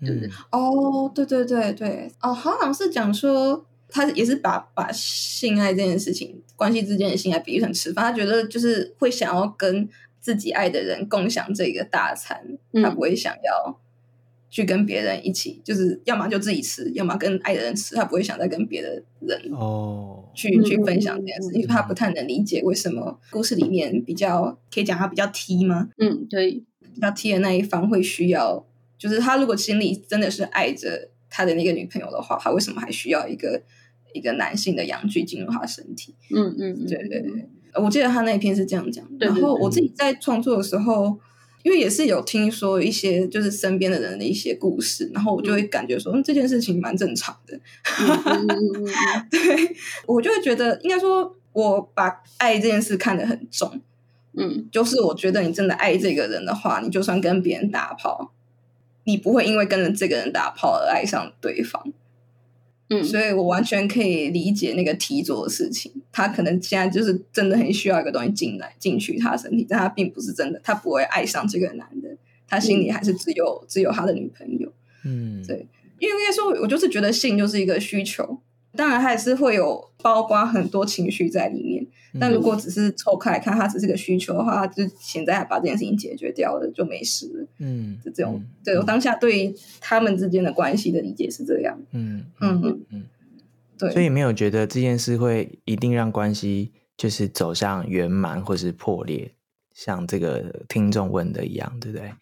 [0.00, 0.28] 对不对？
[0.52, 3.66] 哦，对对对对，哦，好像是讲说。
[3.88, 9.88] 他也是把把性爱这件事情，关系之间的性爱比喻成吃饭，他觉得就是会想要跟
[10.26, 13.80] 自己爱的人共享这个大餐，嗯、他不会想要
[14.50, 20.28] 去跟别人一起，就是要么就自己吃，要么跟爱的人吃，他不会想再跟别的人哦。
[20.34, 25.90] 去、嗯、去分享这件事，因为他不太能理解为什么故事里面比较可以讲他比较 T 吗？
[25.98, 26.60] 嗯，对，
[26.92, 28.66] 比较 T 的那一方会需要，
[28.98, 33.62] 就是他如果心里真的是爱着他的那个女朋友的话，他为什么还需要一个？
[34.12, 39.04] 一个男性的阳具进入他身体，嗯嗯，对对对，我记得他那一篇是这样讲。
[39.18, 41.18] 然后我自己在创作的时候，
[41.62, 47.58] 因为也是有听说一些就是身边的人的一些故事，然后我就会感觉说，嗯，这件事情蛮正常的。
[49.30, 49.76] 对，
[50.06, 53.80] 我就会觉得，应该说，我把爱这件事看得很重。
[54.38, 58.32] 嗯，就是我觉得你真的爱这个人的话，你就算跟别人打炮，
[59.04, 61.92] 你不会因为跟着这个人打炮而爱上对方。
[62.88, 65.92] 嗯，所以我完全可以理解那个提着的事情。
[66.12, 72.08] 他可能现在就是真的很需要一个东西进来进去他身体，但他并不是真的，他不会爱上这个男的，
[72.46, 74.72] 他心里还是只有、嗯、只有他的女朋友。
[75.04, 75.66] 嗯，对，
[75.98, 78.38] 因为应该说，我就是觉得性就是一个需求。
[78.76, 81.86] 当然，还是会有包括很多情绪在里面。
[82.18, 87.46] 但如果只是抽开来看，它只是个需求的话，就现在把这件事情解决掉了，就没事了。
[87.58, 88.36] 嗯，就这种。
[88.36, 91.78] 嗯、对我当下对他们之间的关系的理解是这样。
[91.92, 93.04] 嗯嗯嗯嗯，
[93.76, 93.90] 对。
[93.90, 99.32] 所以没有觉得这件事会一定让关系就是走向圆满或是破裂，
[99.74, 102.12] 像这个听众问的一样，对不对？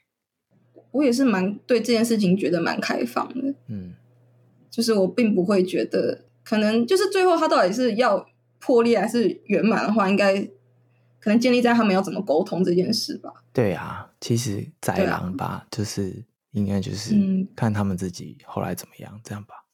[0.91, 3.55] 我也是蛮对这件事情觉得蛮开放的。
[3.68, 3.93] 嗯，
[4.68, 6.22] 就是我并不会觉得。
[6.45, 8.24] 可能就是最后他到底是要
[8.61, 10.40] 破裂还是圆满的话，应该
[11.18, 13.32] 可能建立在他们要怎么沟通这件事吧。
[13.53, 17.14] 对啊，其实宰狼吧，啊、就是应该就是
[17.57, 19.64] 看他们自己后来怎么样，嗯、这样吧。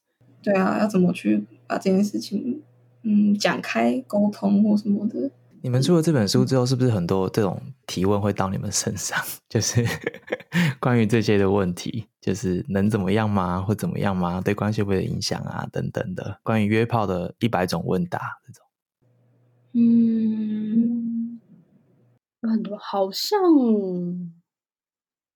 [0.41, 2.63] 对啊，要怎么去把这件事情
[3.03, 5.29] 嗯讲开沟通或什么的。
[5.63, 9.19] 你们出了这本书之后，是不是很多这种提问会到你们身上？
[9.47, 9.85] 就是
[10.79, 13.59] 关于这些的问题，就是能怎么样吗？
[13.59, 14.39] 或怎么样吗？
[14.39, 15.67] 对关系会不会有影响啊？
[15.73, 18.65] 等等的，关于约炮的一百种问答这种。
[19.73, 21.41] 嗯，
[22.41, 23.39] 有很多，好像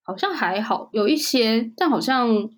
[0.04, 2.50] 好像还好，有一些，但好像。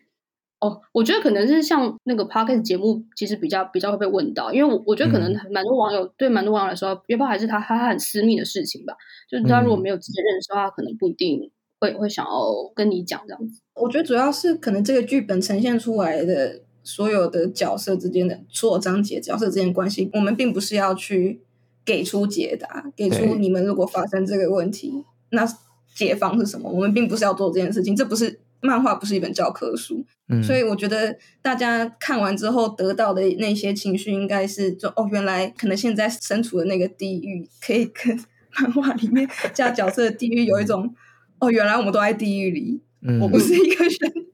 [0.59, 8.95] 哦，我觉得可能是像那个 podcast 节目，其实比较比较会被问到，因为我我觉得可能蛮多网友、嗯、对蛮多网友来说，约炮还是他他很私密的事情吧。
[9.29, 13.61] 就是他如果没有直接认识的话，嗯、可能不一定会会想要跟你讲这样子。
[13.75, 21.41] 我觉得主要是可能这个剧本呈现出来的所有的角色之间的所有章节角色之间的关系，我们并不是要去
[21.85, 25.47] 给出解答，给出你们如果发生这个问题，那
[25.95, 26.69] 解方是什么？
[26.69, 28.39] 我们并不是要做这件事情，这不是。
[28.59, 38.19] 漫画不是一本教科书，嗯，所以我觉得大家看完之后得到的那些情绪，应该是就哦，原来可能现在身处的那个地狱，可以跟
[38.59, 40.91] 漫画里面加角色的地狱有一种
[41.39, 44.25] 哦，原来我们都在地狱里，嗯，我不是一个人，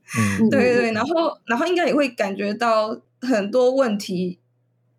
[0.42, 4.40] 嗯， 对对对，然后然后应该也会感觉到很多问题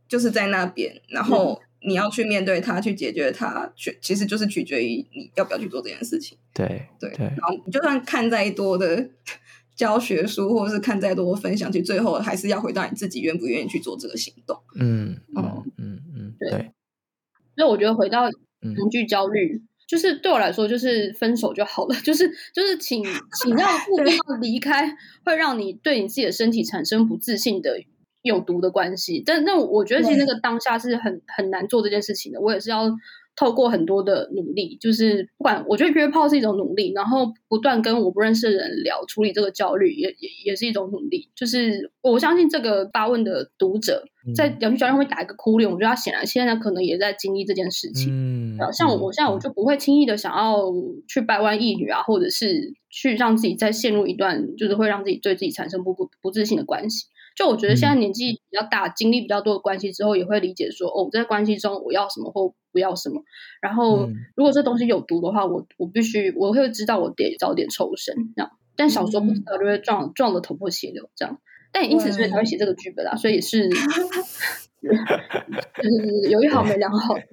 [0.09, 6.37] 就是在那边，然后你要去面对它，去解决它，取其实就是取决于你要不要去做这件事情。
[6.53, 9.09] 对对，对然后你就算看再多的
[9.75, 14.57] 教学书，或者是看再多的分享，其实最后还是要回到你自己愿不愿意去做这个行动。
[14.77, 16.51] 嗯嗯嗯嗯，对。
[16.51, 16.71] 对
[17.57, 18.29] 所以我觉得回到
[18.77, 21.95] 恐惧焦虑，嗯、就是对我来说，就是分手就好了。
[22.03, 23.05] 就是就是请
[23.41, 24.93] 请让不必要离开，
[25.25, 27.81] 会让你对你自己的身体产生不自信的
[28.23, 29.23] 有毒的关系。
[29.25, 32.41] 但那我觉得其实那个当下是很很难做这件事情的。
[32.41, 32.91] 我也是要。
[33.37, 41.29] 透过很多的努力，就是不管我觉得约炮是一种努力，然后不断跟我不认识的人聊，处理这个焦虑也也也是一种努力。
[41.35, 44.05] 就是我相信这个发问的读者
[44.35, 48.13] 在聊天交流会打一个哭脸，我觉得他显然现在可能也在经历这件事情。
[48.13, 50.63] 嗯，像我，我现在我就不会轻易的想要
[51.09, 57.07] 去掰弯一女啊，或者是去让自己再陷入一段就是会让自己对自己产生不不不自信的关系。
[57.35, 63.23] 就我觉得现在年纪比较大，经历比较多的关系之后，也会理解说，哦，在关系中我要什么或不要什么。
[63.61, 68.51] 然后，如果这东西有毒的话，我我必须我会知道我得早点抽身这样。
[68.77, 71.41] 但小时候不知道就会撞撞得头破血流这样。
[71.73, 73.69] 但也因此所以才会写这个剧本啊，所以是，
[74.83, 74.95] 就
[75.83, 77.25] 是有一好没两好的，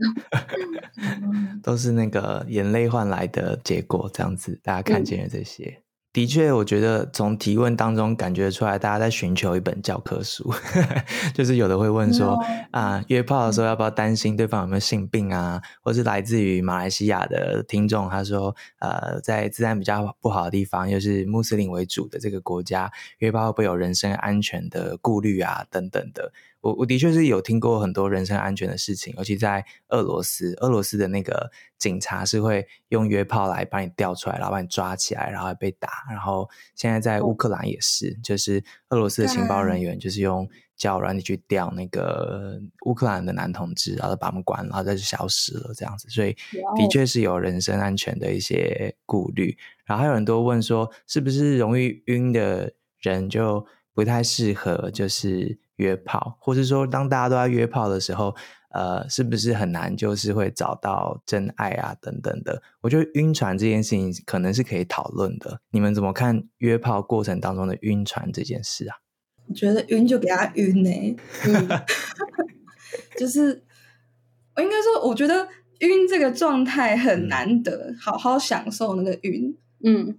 [1.62, 5.81] 都是那个眼泪换来的结果，这样子大家看见了这些。
[6.12, 10.54] 嗯的确，我觉得从提问当中感觉出来，大家在寻求一本教科书，
[11.34, 12.38] 就是有的会问说.
[12.72, 15.62] 啊，约炮的时候要不要担心对方有没有性病啊？
[15.82, 25.66] 或是来自于马来西亚的听众，他说，呃，在治安比较不好的地方，又是穆斯林为主的这个国家，约炮会不会有人身安全的顾虑啊？
[25.72, 26.34] 等等的。
[26.62, 35.90] 我我的确是有听过很多人身安全的事情，尤其在俄罗斯，俄罗斯的那个警察是会用约炮来把你调出来，然后把你抓起来，然后被打。
[36.10, 40.48] 然后现在在乌克兰也是，就是俄罗斯的情报人员就是用
[40.78, 46.08] 交友软体去调那个乌克兰的男同志，然后把他们关，然后再就消失了这样子。
[46.10, 46.32] 所以
[46.76, 49.58] 的确是有人身安全的一些顾虑。
[49.86, 55.60] 然后还有很多问说，是不是容易晕的人就不太适合，就是。
[55.82, 58.36] 约炮，或是说，当大家都在约炮的时候，
[58.70, 62.62] 呃，是不是很难，就是会找到真爱啊，等等的？
[62.82, 65.60] 我觉得晕船这件事情可能是可以讨论的。
[65.72, 68.98] 你们怎么看约炮过程当中的晕船这件事啊？
[69.48, 71.18] 我觉得晕就给他晕呢、欸，
[71.48, 71.68] 嗯、
[73.18, 73.64] 就是
[74.56, 75.48] 我应该说，我觉得
[75.80, 79.58] 晕这个状态很难得，嗯、好好享受那个晕。
[79.84, 80.16] 嗯，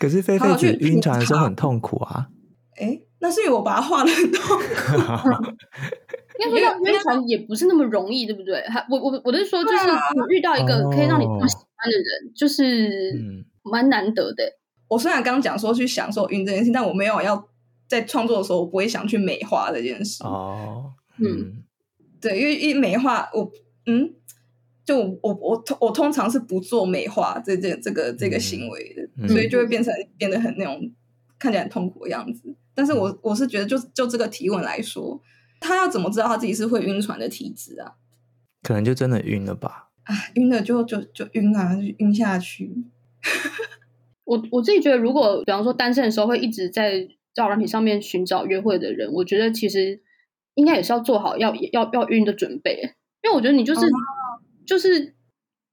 [0.00, 2.30] 可是菲菲子晕船的时候很痛苦啊。
[2.76, 3.02] 哎。
[3.20, 4.58] 那是因为我把它画的很痛，
[6.38, 8.60] 应该说晕船也不是那么容易，对不对？
[8.68, 14.44] 还我我我是说，就是你遇到一个可以让你不喜欢的人，就是蛮难得的。
[14.88, 17.48] 我虽然刚刚讲说去享受晕这件事，但我没有要
[17.86, 20.22] 在创作的时候，我不会想去美化这件事。
[20.24, 21.64] 哦，嗯，
[22.20, 23.50] 对，因为一美化我，
[23.86, 24.14] 嗯，
[24.84, 30.80] 就我我我通我通常是不做美化这件这个这个行为的，所以就会变成变得很那种
[31.38, 32.54] 看起来很痛苦的样子。
[32.74, 35.22] 但是我我是觉得就，就就这个提问来说，
[35.60, 37.94] 他要怎么知道他自己是会晕船的体质啊？
[38.62, 39.90] 可能就真的晕了吧？
[40.04, 42.84] 啊，晕了就就就晕啊，就晕下去。
[44.24, 50.02] 我我自己觉得，如果比方说单身的时候会一直在交友软体上面寻找约会的人，我觉得其实
[50.54, 53.80] 应该也是要做好要要要晕的准备，因为我觉得你就是。
[53.80, 53.92] Oh.
[54.68, 55.14] 就是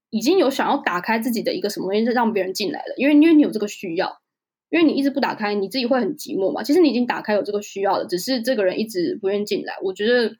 [0.08, 4.22] 已经有想要打开自己的一个什么东西，让别人进来了，因为因为你有这个需要，
[4.70, 6.62] 因为你一直不打开，你自己会很寂寞嘛。
[6.62, 9.74] 其实你已经打开有这个需要了，只是这个人一直不愿意进来。
[9.82, 10.36] 我觉得，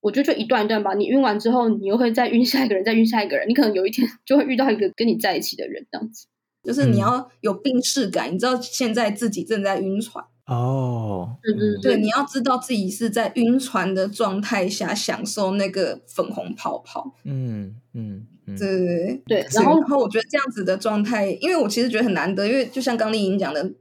[0.00, 0.94] 我觉得就一段一段吧。
[0.94, 6.26] 你晕完之后，你又会再晕下一个人，再晕下一个人，你可能有一天就会遇到一个跟你在一起的人，这样子。
[6.62, 10.24] 就是你要有病视感，嗯、你知道现在自己正在晕船。
[10.46, 17.14] 哦，对对对，你要知道自己是在晕船的状态下享受那个粉红泡泡。
[17.24, 19.46] 嗯嗯，对对对对。
[19.54, 23.72] 然后，然后我觉得这样子的状态，因为我其实觉得很难得，因为就像刚丽颖讲的，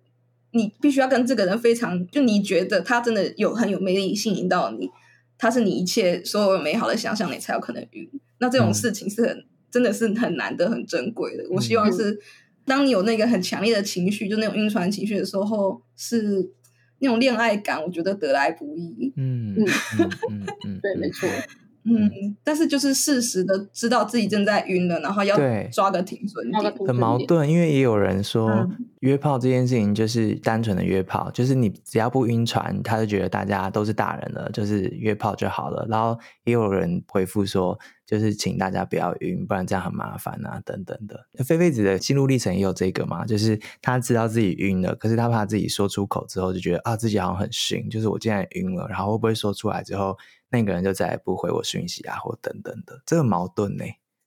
[0.51, 4.89] 你必须要跟这个人非常，就你觉得他真的有很有魅力，吸引到你，
[5.37, 8.09] 他是你一切所有美好的想象，你才有可能遇。
[8.39, 11.43] 那这种事情是很、嗯、真的是很难得、很珍贵的。
[11.49, 12.11] 我希望是。
[12.11, 12.19] 嗯
[12.65, 16.49] 当你有那个很强烈的情绪，就那种晕船情绪的时候，是
[16.99, 19.11] 那种恋爱感，我觉得得来不易。
[19.17, 19.67] 嗯嗯
[19.99, 21.27] 嗯嗯， 对，没错。
[21.85, 25.35] 嗯，但是就是适时的知道自己正在晕了，然后要
[25.71, 26.73] 抓个停损点。
[26.87, 35.85] 很矛盾，因为也有人说、嗯、约炮这件事情就是单纯的约炮，就是你只要不晕船，他就觉得大家都是大人了，就是约炮就好了。
[35.89, 41.27] 然后也有人回复说，就是请大家不要晕，不然这样很麻烦啊，等等的。
[41.43, 50.17] 菲菲子的心路历程也有这个嘛，就是他知道自己晕了，可是他怕自己说出口之后就觉得啊自己好像很逊，就是我竟然晕了，然后会不会说出来之后。
[50.53, 53.83] 那个人就再也不回我讯息啊，或等等的，这个矛盾呢。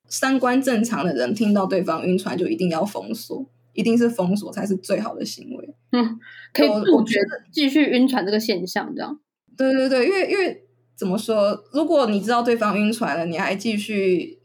[0.09, 5.75] 三观正常的人听到对方晕船，就一定要封锁，一定是封锁才是最好的行为。
[5.93, 6.19] 嗯，
[6.53, 7.21] 可以杜绝
[7.53, 9.19] 继续晕船这个现象，这样。
[9.57, 10.65] 对对对，因为因为
[10.97, 14.41] 怎么说，如果你知道对方晕船了，你还继续，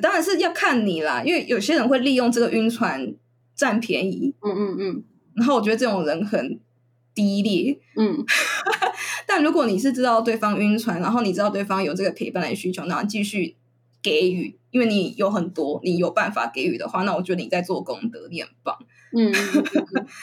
[0.00, 1.22] 当然是要看你啦。
[1.24, 3.14] 因为有些人会利用这个晕船
[3.56, 4.34] 占便宜。
[4.40, 5.04] 嗯嗯嗯。
[5.34, 6.60] 然后我觉得这种人很
[7.12, 7.80] 低劣。
[7.96, 8.24] 嗯。
[9.26, 13.56] 但如果你是知道对方晕船，然后你知道对方有这个陪伴的需求，然后继续
[14.02, 18.76] 给予，因为你有很多，你有办法给予的话，那我觉得你在做功德，你很棒。
[19.12, 19.32] 嗯，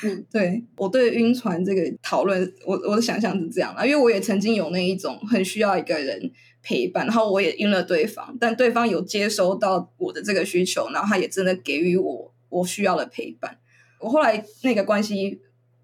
[0.03, 6.31] 嗯 对，我对晕船这个讨论，我我的想象是这样的，因为我也曾经有那一种很需要一个人
[6.61, 13.57] 陪伴，然后我也晕了对方，但对方有接收到我的这个需求，然后他也真的给予我我需要的陪伴。
[13.99, 15.39] 我后来那个关系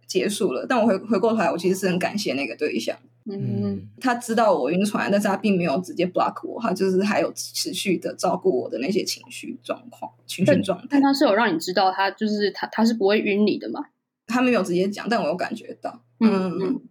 [0.06, 2.98] 结束了，但我回回过头来，我其实是很感谢那个对象。
[3.30, 10.88] 嗯，他知道我晕船，但是他并没有直接 block 我，他就是还有持续的照顾我的那些情绪状况、情绪状态。
[10.90, 13.86] 但他是有让你知道，他就是他，他是不会晕你的嘛？
[14.28, 16.02] 他没有直接讲，但我有感觉到。
[16.20, 16.82] 嗯嗯，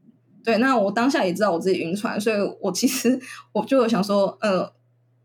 [0.43, 0.59] 对。
[0.59, 3.19] 那我当下也知道我自己晕船，所以我其实
[3.53, 4.73] 我就想说，呃，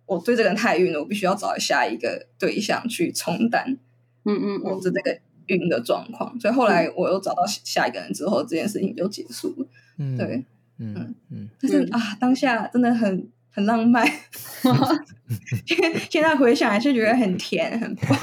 [0.05, 3.78] 我对这个人太晕了，我必须要找下一个对象去冲淡。
[4.26, 6.39] 嗯嗯，我的这个晕的状况。
[6.39, 9.66] 所以后来我又找到下一个人之后，这件事情就结束了。
[9.97, 10.43] 嗯，对。
[10.80, 14.05] 嗯嗯，就是啊，当下真的很很浪漫。
[15.65, 15.78] 现
[16.09, 18.17] 现在回想还是觉得很甜，很 棒。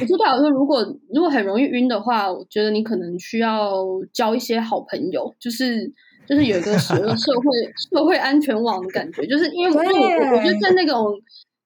[0.00, 5.92] 我觉得，说如果如果很容易晕的话，我觉得你可能需要交一些好朋友，就是
[6.26, 11.12] 就是有一个社社会社会安全网的感觉，就是因为我我觉得在那种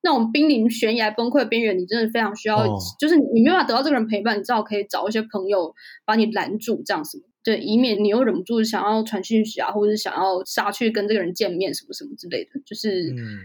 [0.03, 5.75] 那种濒临悬崖崩溃边缘，你真的非常需要，哦、就是你没办法得到这个人陪伴，你至少可以找一些朋友
[6.05, 7.23] 把你拦住，这样子。
[7.43, 13.41] 对，以免你又忍不住想要传讯息啊，或者是想要杀去跟这个人见面，什么什么之类的，就是，嗯、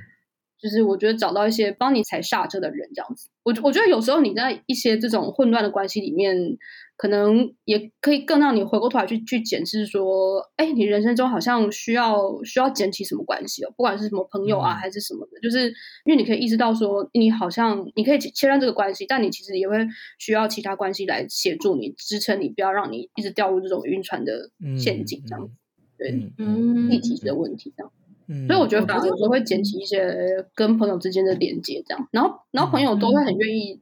[0.60, 3.30] 就是我觉得找到一些帮你踩刹车的人，这样子。
[3.44, 6.58] 我我觉得有时候你在一些这种混乱的关系里面。
[6.96, 15.68] 可能也可以更让你回过头来去去检视说，哎，你人生中好像需要需要捡起什么关系哦，不管是什么朋友啊，还是什么的，嗯、就是
[16.06, 19.76] 因为你可以意识到说，你好像你可以切断这个关系，但你其实也会
[20.20, 25.54] 需要其他关系来协助你支撑你，不要让你一直掉入这种晕船的陷阱，这样子。
[25.54, 27.92] 嗯、对，嗯，立体的问题这样。
[28.28, 33.82] 嗯，所以我觉得反而有时候会捡起一些跟朋友之间的连接，这样，然后然后朋友都会很愿意。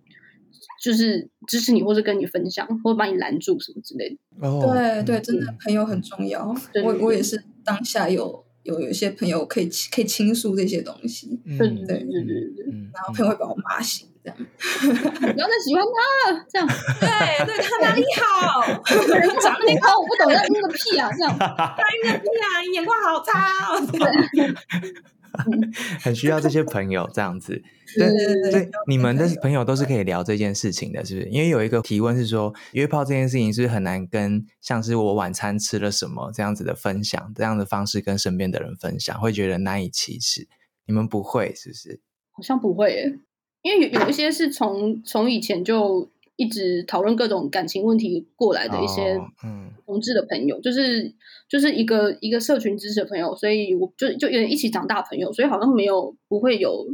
[0.81, 4.17] 就是支持你，或者跟你分享，或者把你拦住什么之类的。
[4.47, 6.53] 哦，对对，真的朋友很重要。
[6.83, 11.39] 我我也是当下有有有一些朋友可以可以倾诉这些东西。
[11.45, 12.65] 对对对对对。
[12.91, 14.37] 然后朋友会把我骂醒，这样。
[14.39, 16.67] 不要再喜欢他了，这样。
[16.99, 18.61] 对对，他哪里好？
[19.39, 21.11] 长得好，我不懂，要晕个屁啊！
[21.15, 21.37] 这样。
[21.37, 22.63] 他晕个屁啊！
[22.73, 23.85] 眼光好差哦。
[23.85, 24.01] 对。
[26.01, 27.61] 很需要这些朋友这样子，
[27.97, 31.29] 对对对，你们的朋友都是可以聊这件事情的，是不是？
[31.29, 40.47] 因为有一个提问是说，约炮这件事情是不是很难跟像是我晚餐吃了什么这样子的分享，这样的方式跟身边的人分享，会觉得难以启齿。
[40.85, 42.01] 你们不会是不是？
[42.31, 43.19] 好像不会耶，
[43.61, 46.09] 因为有有一些是从从以前就。
[46.41, 49.69] 一直讨论各种感情问题过来的一些嗯。
[49.85, 51.13] 同志的朋友，哦嗯、就是
[51.47, 56.87] 就是一个一个社群支持的朋友，所以我就就有点一起长大朋友，所以好像没有不会有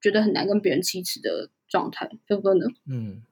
[0.00, 2.66] 觉得很难跟别人启齿的状态，对不对呢？
[2.88, 3.22] 嗯。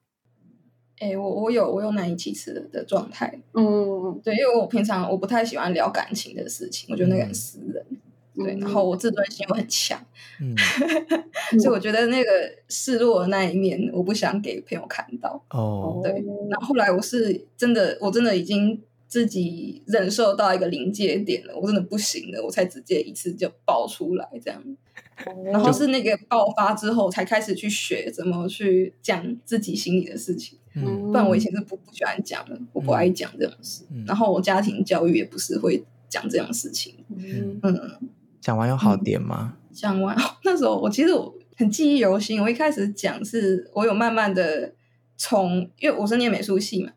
[0.98, 7.98] 哎、欸，我我有我有难以启齿的的状态，嗯，对，因为我平常我不太喜欢聊感情的事情，我觉得那个很私人，嗯、
[8.34, 9.98] 对，然后我自尊心又很强，
[10.40, 10.54] 嗯，
[11.60, 12.30] 所以我觉得那个
[12.68, 16.12] 示弱的那一面，我不想给朋友看到，哦，对，
[16.50, 24.62] 然后后来我是真的，我真的已经自己忍受到一个临界点了，我真的不行了，我才直接一次就爆出来这样。
[25.44, 30.58] 然后是那个爆发之后，才开始去学怎么去讲自己心里的事情。
[30.74, 33.84] 嗯，不然我以前是不不喜欢讲的，我不爱讲这种事。
[33.92, 36.96] 嗯、然后我家庭教育也不是会讲这样的事情。
[37.16, 37.98] 嗯嗯，
[38.44, 39.54] 讲完有好点吗？
[39.54, 40.14] 嗯、讲完
[40.44, 42.42] 那时候我其实我很记忆犹新。
[42.42, 44.74] 我一开始讲是我有慢慢的
[45.16, 46.92] 从，因为我是念美术系嘛，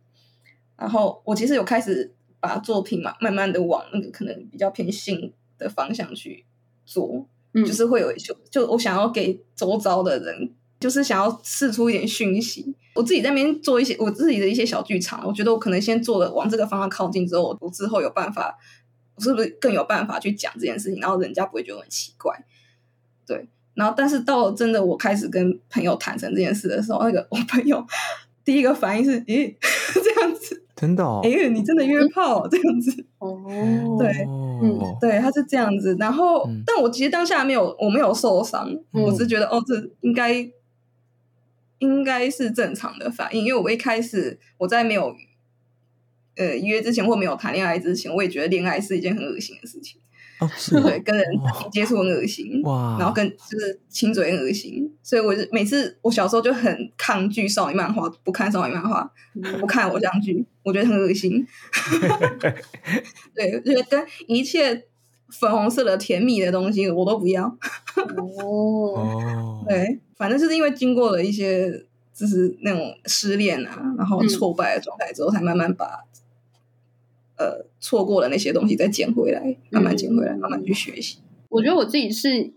[0.75, 6.43] 然后我其实有开始把作品嘛，慢慢的往那个可能比较偏性的方向去
[6.85, 7.25] 做。
[7.53, 12.75] 就是会有就就我想要给周遭的人，就是想要试出一点讯息。
[12.93, 18.55] 我自己在那边做一些我自己的一些小剧场，我觉得我可能先做了往这个方向靠近之后，我之后有办法，
[19.17, 22.45] 我是不是更有办法去讲这件事情，然后人家不会觉得很奇怪。
[23.25, 27.85] 对，然后但是到了真的我开始跟朋友坦诚这件事的时候，那个我朋友
[28.45, 29.53] 第一个反应是：咦，
[29.93, 30.63] 这样子。
[30.75, 33.35] 真的哦，哎，你真的约炮这样子哦？
[33.97, 34.07] 对，
[34.61, 35.97] 嗯，对，他是这样子。
[35.99, 40.47] 然后，嗯、但我其实当下没有，我没有受伤，嗯、我是觉得哦，这应该
[41.79, 45.15] 应该是正常的反应，因为我一开始我在没有
[46.37, 49.99] 呃约之前或没有谈恋爱之前，我也觉得恋爱是一件很恶心的事情。
[50.39, 51.25] 哦，是对，跟人
[51.71, 59.11] 接触很恶心，哇，然后跟就是亲嘴很恶心，所以我就每次我小时候就很抗拒少女漫画，不看少女漫画，
[59.59, 61.43] 不看偶像剧，我觉得很恶心。
[63.33, 64.85] 对，就是跟一切
[65.31, 67.45] 粉红色的甜蜜的东西我都不要。
[68.43, 71.83] 哦，对，反正就是因为经过了一些
[72.13, 76.03] 就是那种失恋啊，然后挫败的状态之后，才慢慢把。
[77.37, 81.19] 呃，错过了那些东西，再捡回来，慢慢捡回来，嗯、慢慢去学习。
[81.49, 82.51] 我觉得我自己是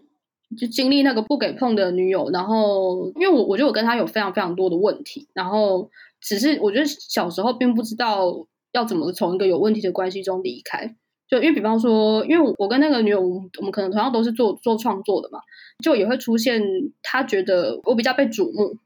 [0.58, 10.96] 就经历那个不给碰的女友，然后因为我我觉得我跟她有非常非常多的问题，然后只是我觉得小时候并不知道要怎么从一个有问题的关系中离开。
[11.28, 15.38] 就因为比方说，因为我跟那个女友，我们可能同样都是做做创作的嘛，
[15.84, 16.60] 就也会出现
[17.02, 18.76] 他觉得我比较被瞩目。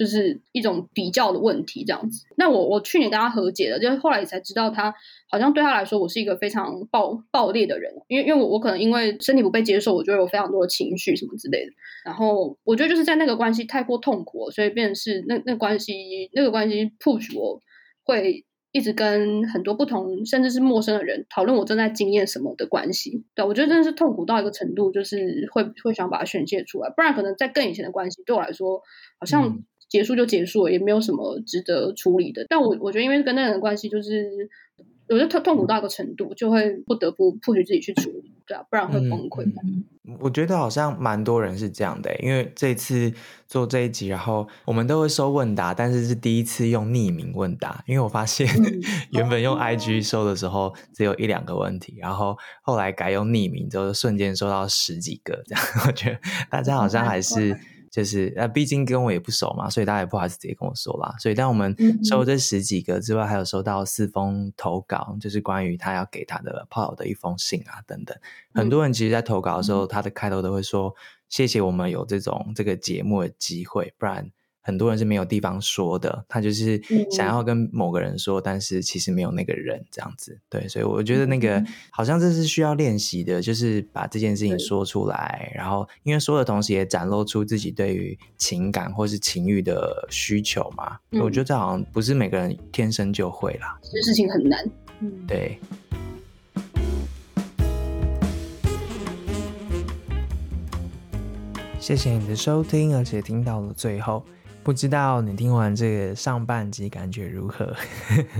[0.00, 2.24] 就是一种比较的问题，这样子。
[2.38, 4.94] 那我我去年跟他和解了，就是后来才知道，他
[5.28, 7.92] 好像对他来说，我是一个非常暴暴烈的人。
[8.08, 11.72] 因为因为我我可能因为身体不被接受，我觉得有非常多的情绪什么之类的。
[12.06, 15.92] 然后我觉得就是在那个关系太过痛苦，所以变成是那那关系
[16.32, 17.60] 那个关系 push 我
[18.02, 23.22] 会一直跟很多不同甚至是陌生的人讨论我正在经验什么的关系。
[23.34, 26.88] 对，我觉得真的是痛苦到一个程度，就是会会想把它宣泄出来。
[26.96, 28.80] 不然可能在更以前的关系对我来说，
[29.18, 29.62] 好像。
[29.90, 32.46] 嗯结束就结束了，也没有什么值得处理的。
[32.48, 34.48] 但我我觉得，因为跟那个人的关系，就是
[35.08, 39.42] 我觉得痛痛苦到一个程度，就会不得不迫使自己去处理，对啊，不然会崩溃。
[39.64, 43.12] 嗯，我觉得好像蛮多人是这样的，因为这次
[43.48, 48.46] 做这一集，然后我们都会收问答，但是是第一次用匿名问答，因为我发现
[49.10, 57.58] 原本用 IG 收的时候只有一两个问题，然后后来改用匿名之后，瞬间收到十几个，这样 我觉得大家好像还是。
[57.90, 61.14] 就是呃，毕竟跟我也不熟嘛，所以大家也不好意思直接跟我说啦。
[61.18, 68.16] 所以当我们收这十几个之外，还有收到四封投稿，就是关于他要给他的炮友的一封信啊等等。
[68.54, 70.94] 很多人其实，在投稿的时候，他的开头都会说
[71.28, 74.30] ：“谢谢我们有这种这个节目的机会，不然。”
[74.62, 76.80] 很多人是没有地方说的，他就是
[77.10, 80.38] 想要跟某个人说，嗯、但是其实没有那个人这样子。
[80.48, 90.98] 对，所以我觉得那个、嗯、好像这是需要练习的，就是把这件事情说出来，然后因为说的同时也展露出自己对于情感或是情欲的需求嘛。
[91.12, 94.64] 嗯、我觉得这好像不是每个人天生就会啦，这事情很难。
[95.00, 95.58] 嗯，对。
[101.78, 104.22] 谢谢你的收听，而且听到了最后。
[104.70, 107.74] 不知道你听完这个上半集感觉如何？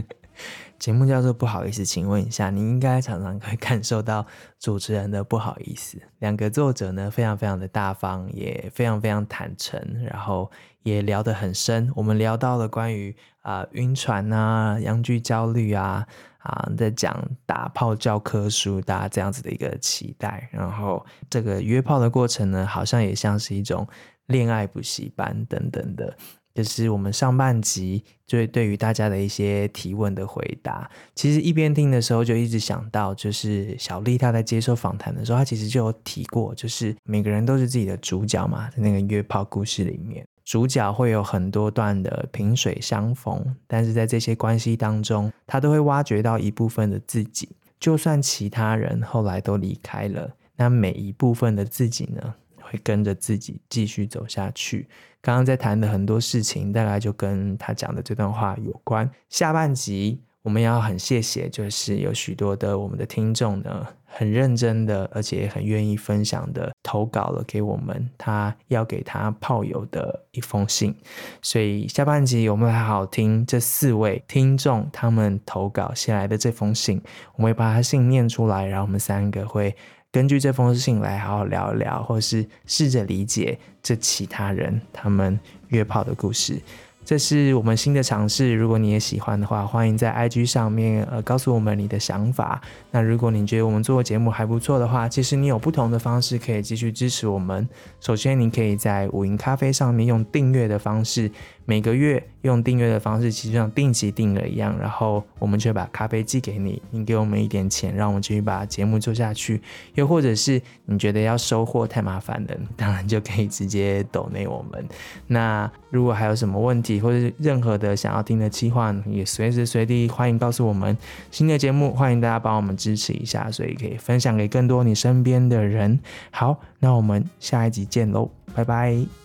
[0.78, 4.24] 节目叫做不好意思，请问一下，你应该常常可以感受到
[4.60, 5.98] 主持人的不好意思。
[6.20, 10.48] 两个作者呢，非常非常的大方，也非常非常坦诚，然后
[10.84, 11.90] 也聊得很深。
[11.96, 13.12] 我们聊到了关于
[13.42, 16.06] 啊、晕船啊、阳具焦虑啊
[16.38, 20.48] 啊，在讲打炮教科书，大家这样子的一个期待。
[20.52, 23.84] 然后这个约炮的过程呢，好像也像是一种。
[24.30, 26.16] 恋爱补习班等等的，
[26.54, 30.90] 就是我们上半集就对于大家的一些提问的回答。
[31.14, 52.34] 其实一边听的时候就一直想到，就是小丽她在接受访谈的时候，她其实就有提过，就是每个人都是自己的主角嘛，在那个约炮故事里面，主角会有很多段的萍水相逢，但是在这些关系当中，他都会挖掘到一部分的自己，就算其他人后来都离开了，那每一部分的自己呢，
[52.70, 54.88] 会跟着自己继续走下去。
[55.20, 59.10] 刚刚在谈的很多事情，大概就跟他讲的这段话有关。
[59.28, 70.96] 下半集我们要很谢谢，就是有许多的我们的听众呢，很认真的，而且也很愿意分享的投稿了给我们，他要给他炮友的一封信。
[71.42, 77.02] 所以下半集我们来好好听这四位听众他们投稿写来的这封信，
[77.34, 79.76] 我们会把他信念出来，然后我们三个会。
[80.12, 85.38] 根据这封信来好好聊一聊，或是试着理解这其他人他们
[85.68, 86.60] 约炮的故事。
[87.02, 92.60] 这是我们新的尝试，如果你也喜欢的话，欢迎在 IG 上面呃告诉我们你的想法。
[92.90, 97.66] 那如果你觉得我们做的节目还不错的话，其实你有不同的方式可以继续支持我们。
[98.00, 101.30] 首先，你可以在五营咖啡上面用订阅的方式，
[101.70, 109.62] 每个月用订阅的方式，其实像定期定额一样，然后我们就把咖啡寄给你，你给我们一点钱，让我们继续把节目做下去。
[109.94, 114.84] 又或者是你觉得要收货太麻烦了，当然就可以直接抖内我们。
[115.28, 120.98] 那如果还有什么问题，或者是任何的想要听的计划，也随时随地欢迎告诉我们。
[121.30, 126.00] 新的节目，欢迎大家帮我们支持一下，所以可以分享给更多你身边的人。
[126.32, 129.19] 好，那我们下一集见喽，拜拜。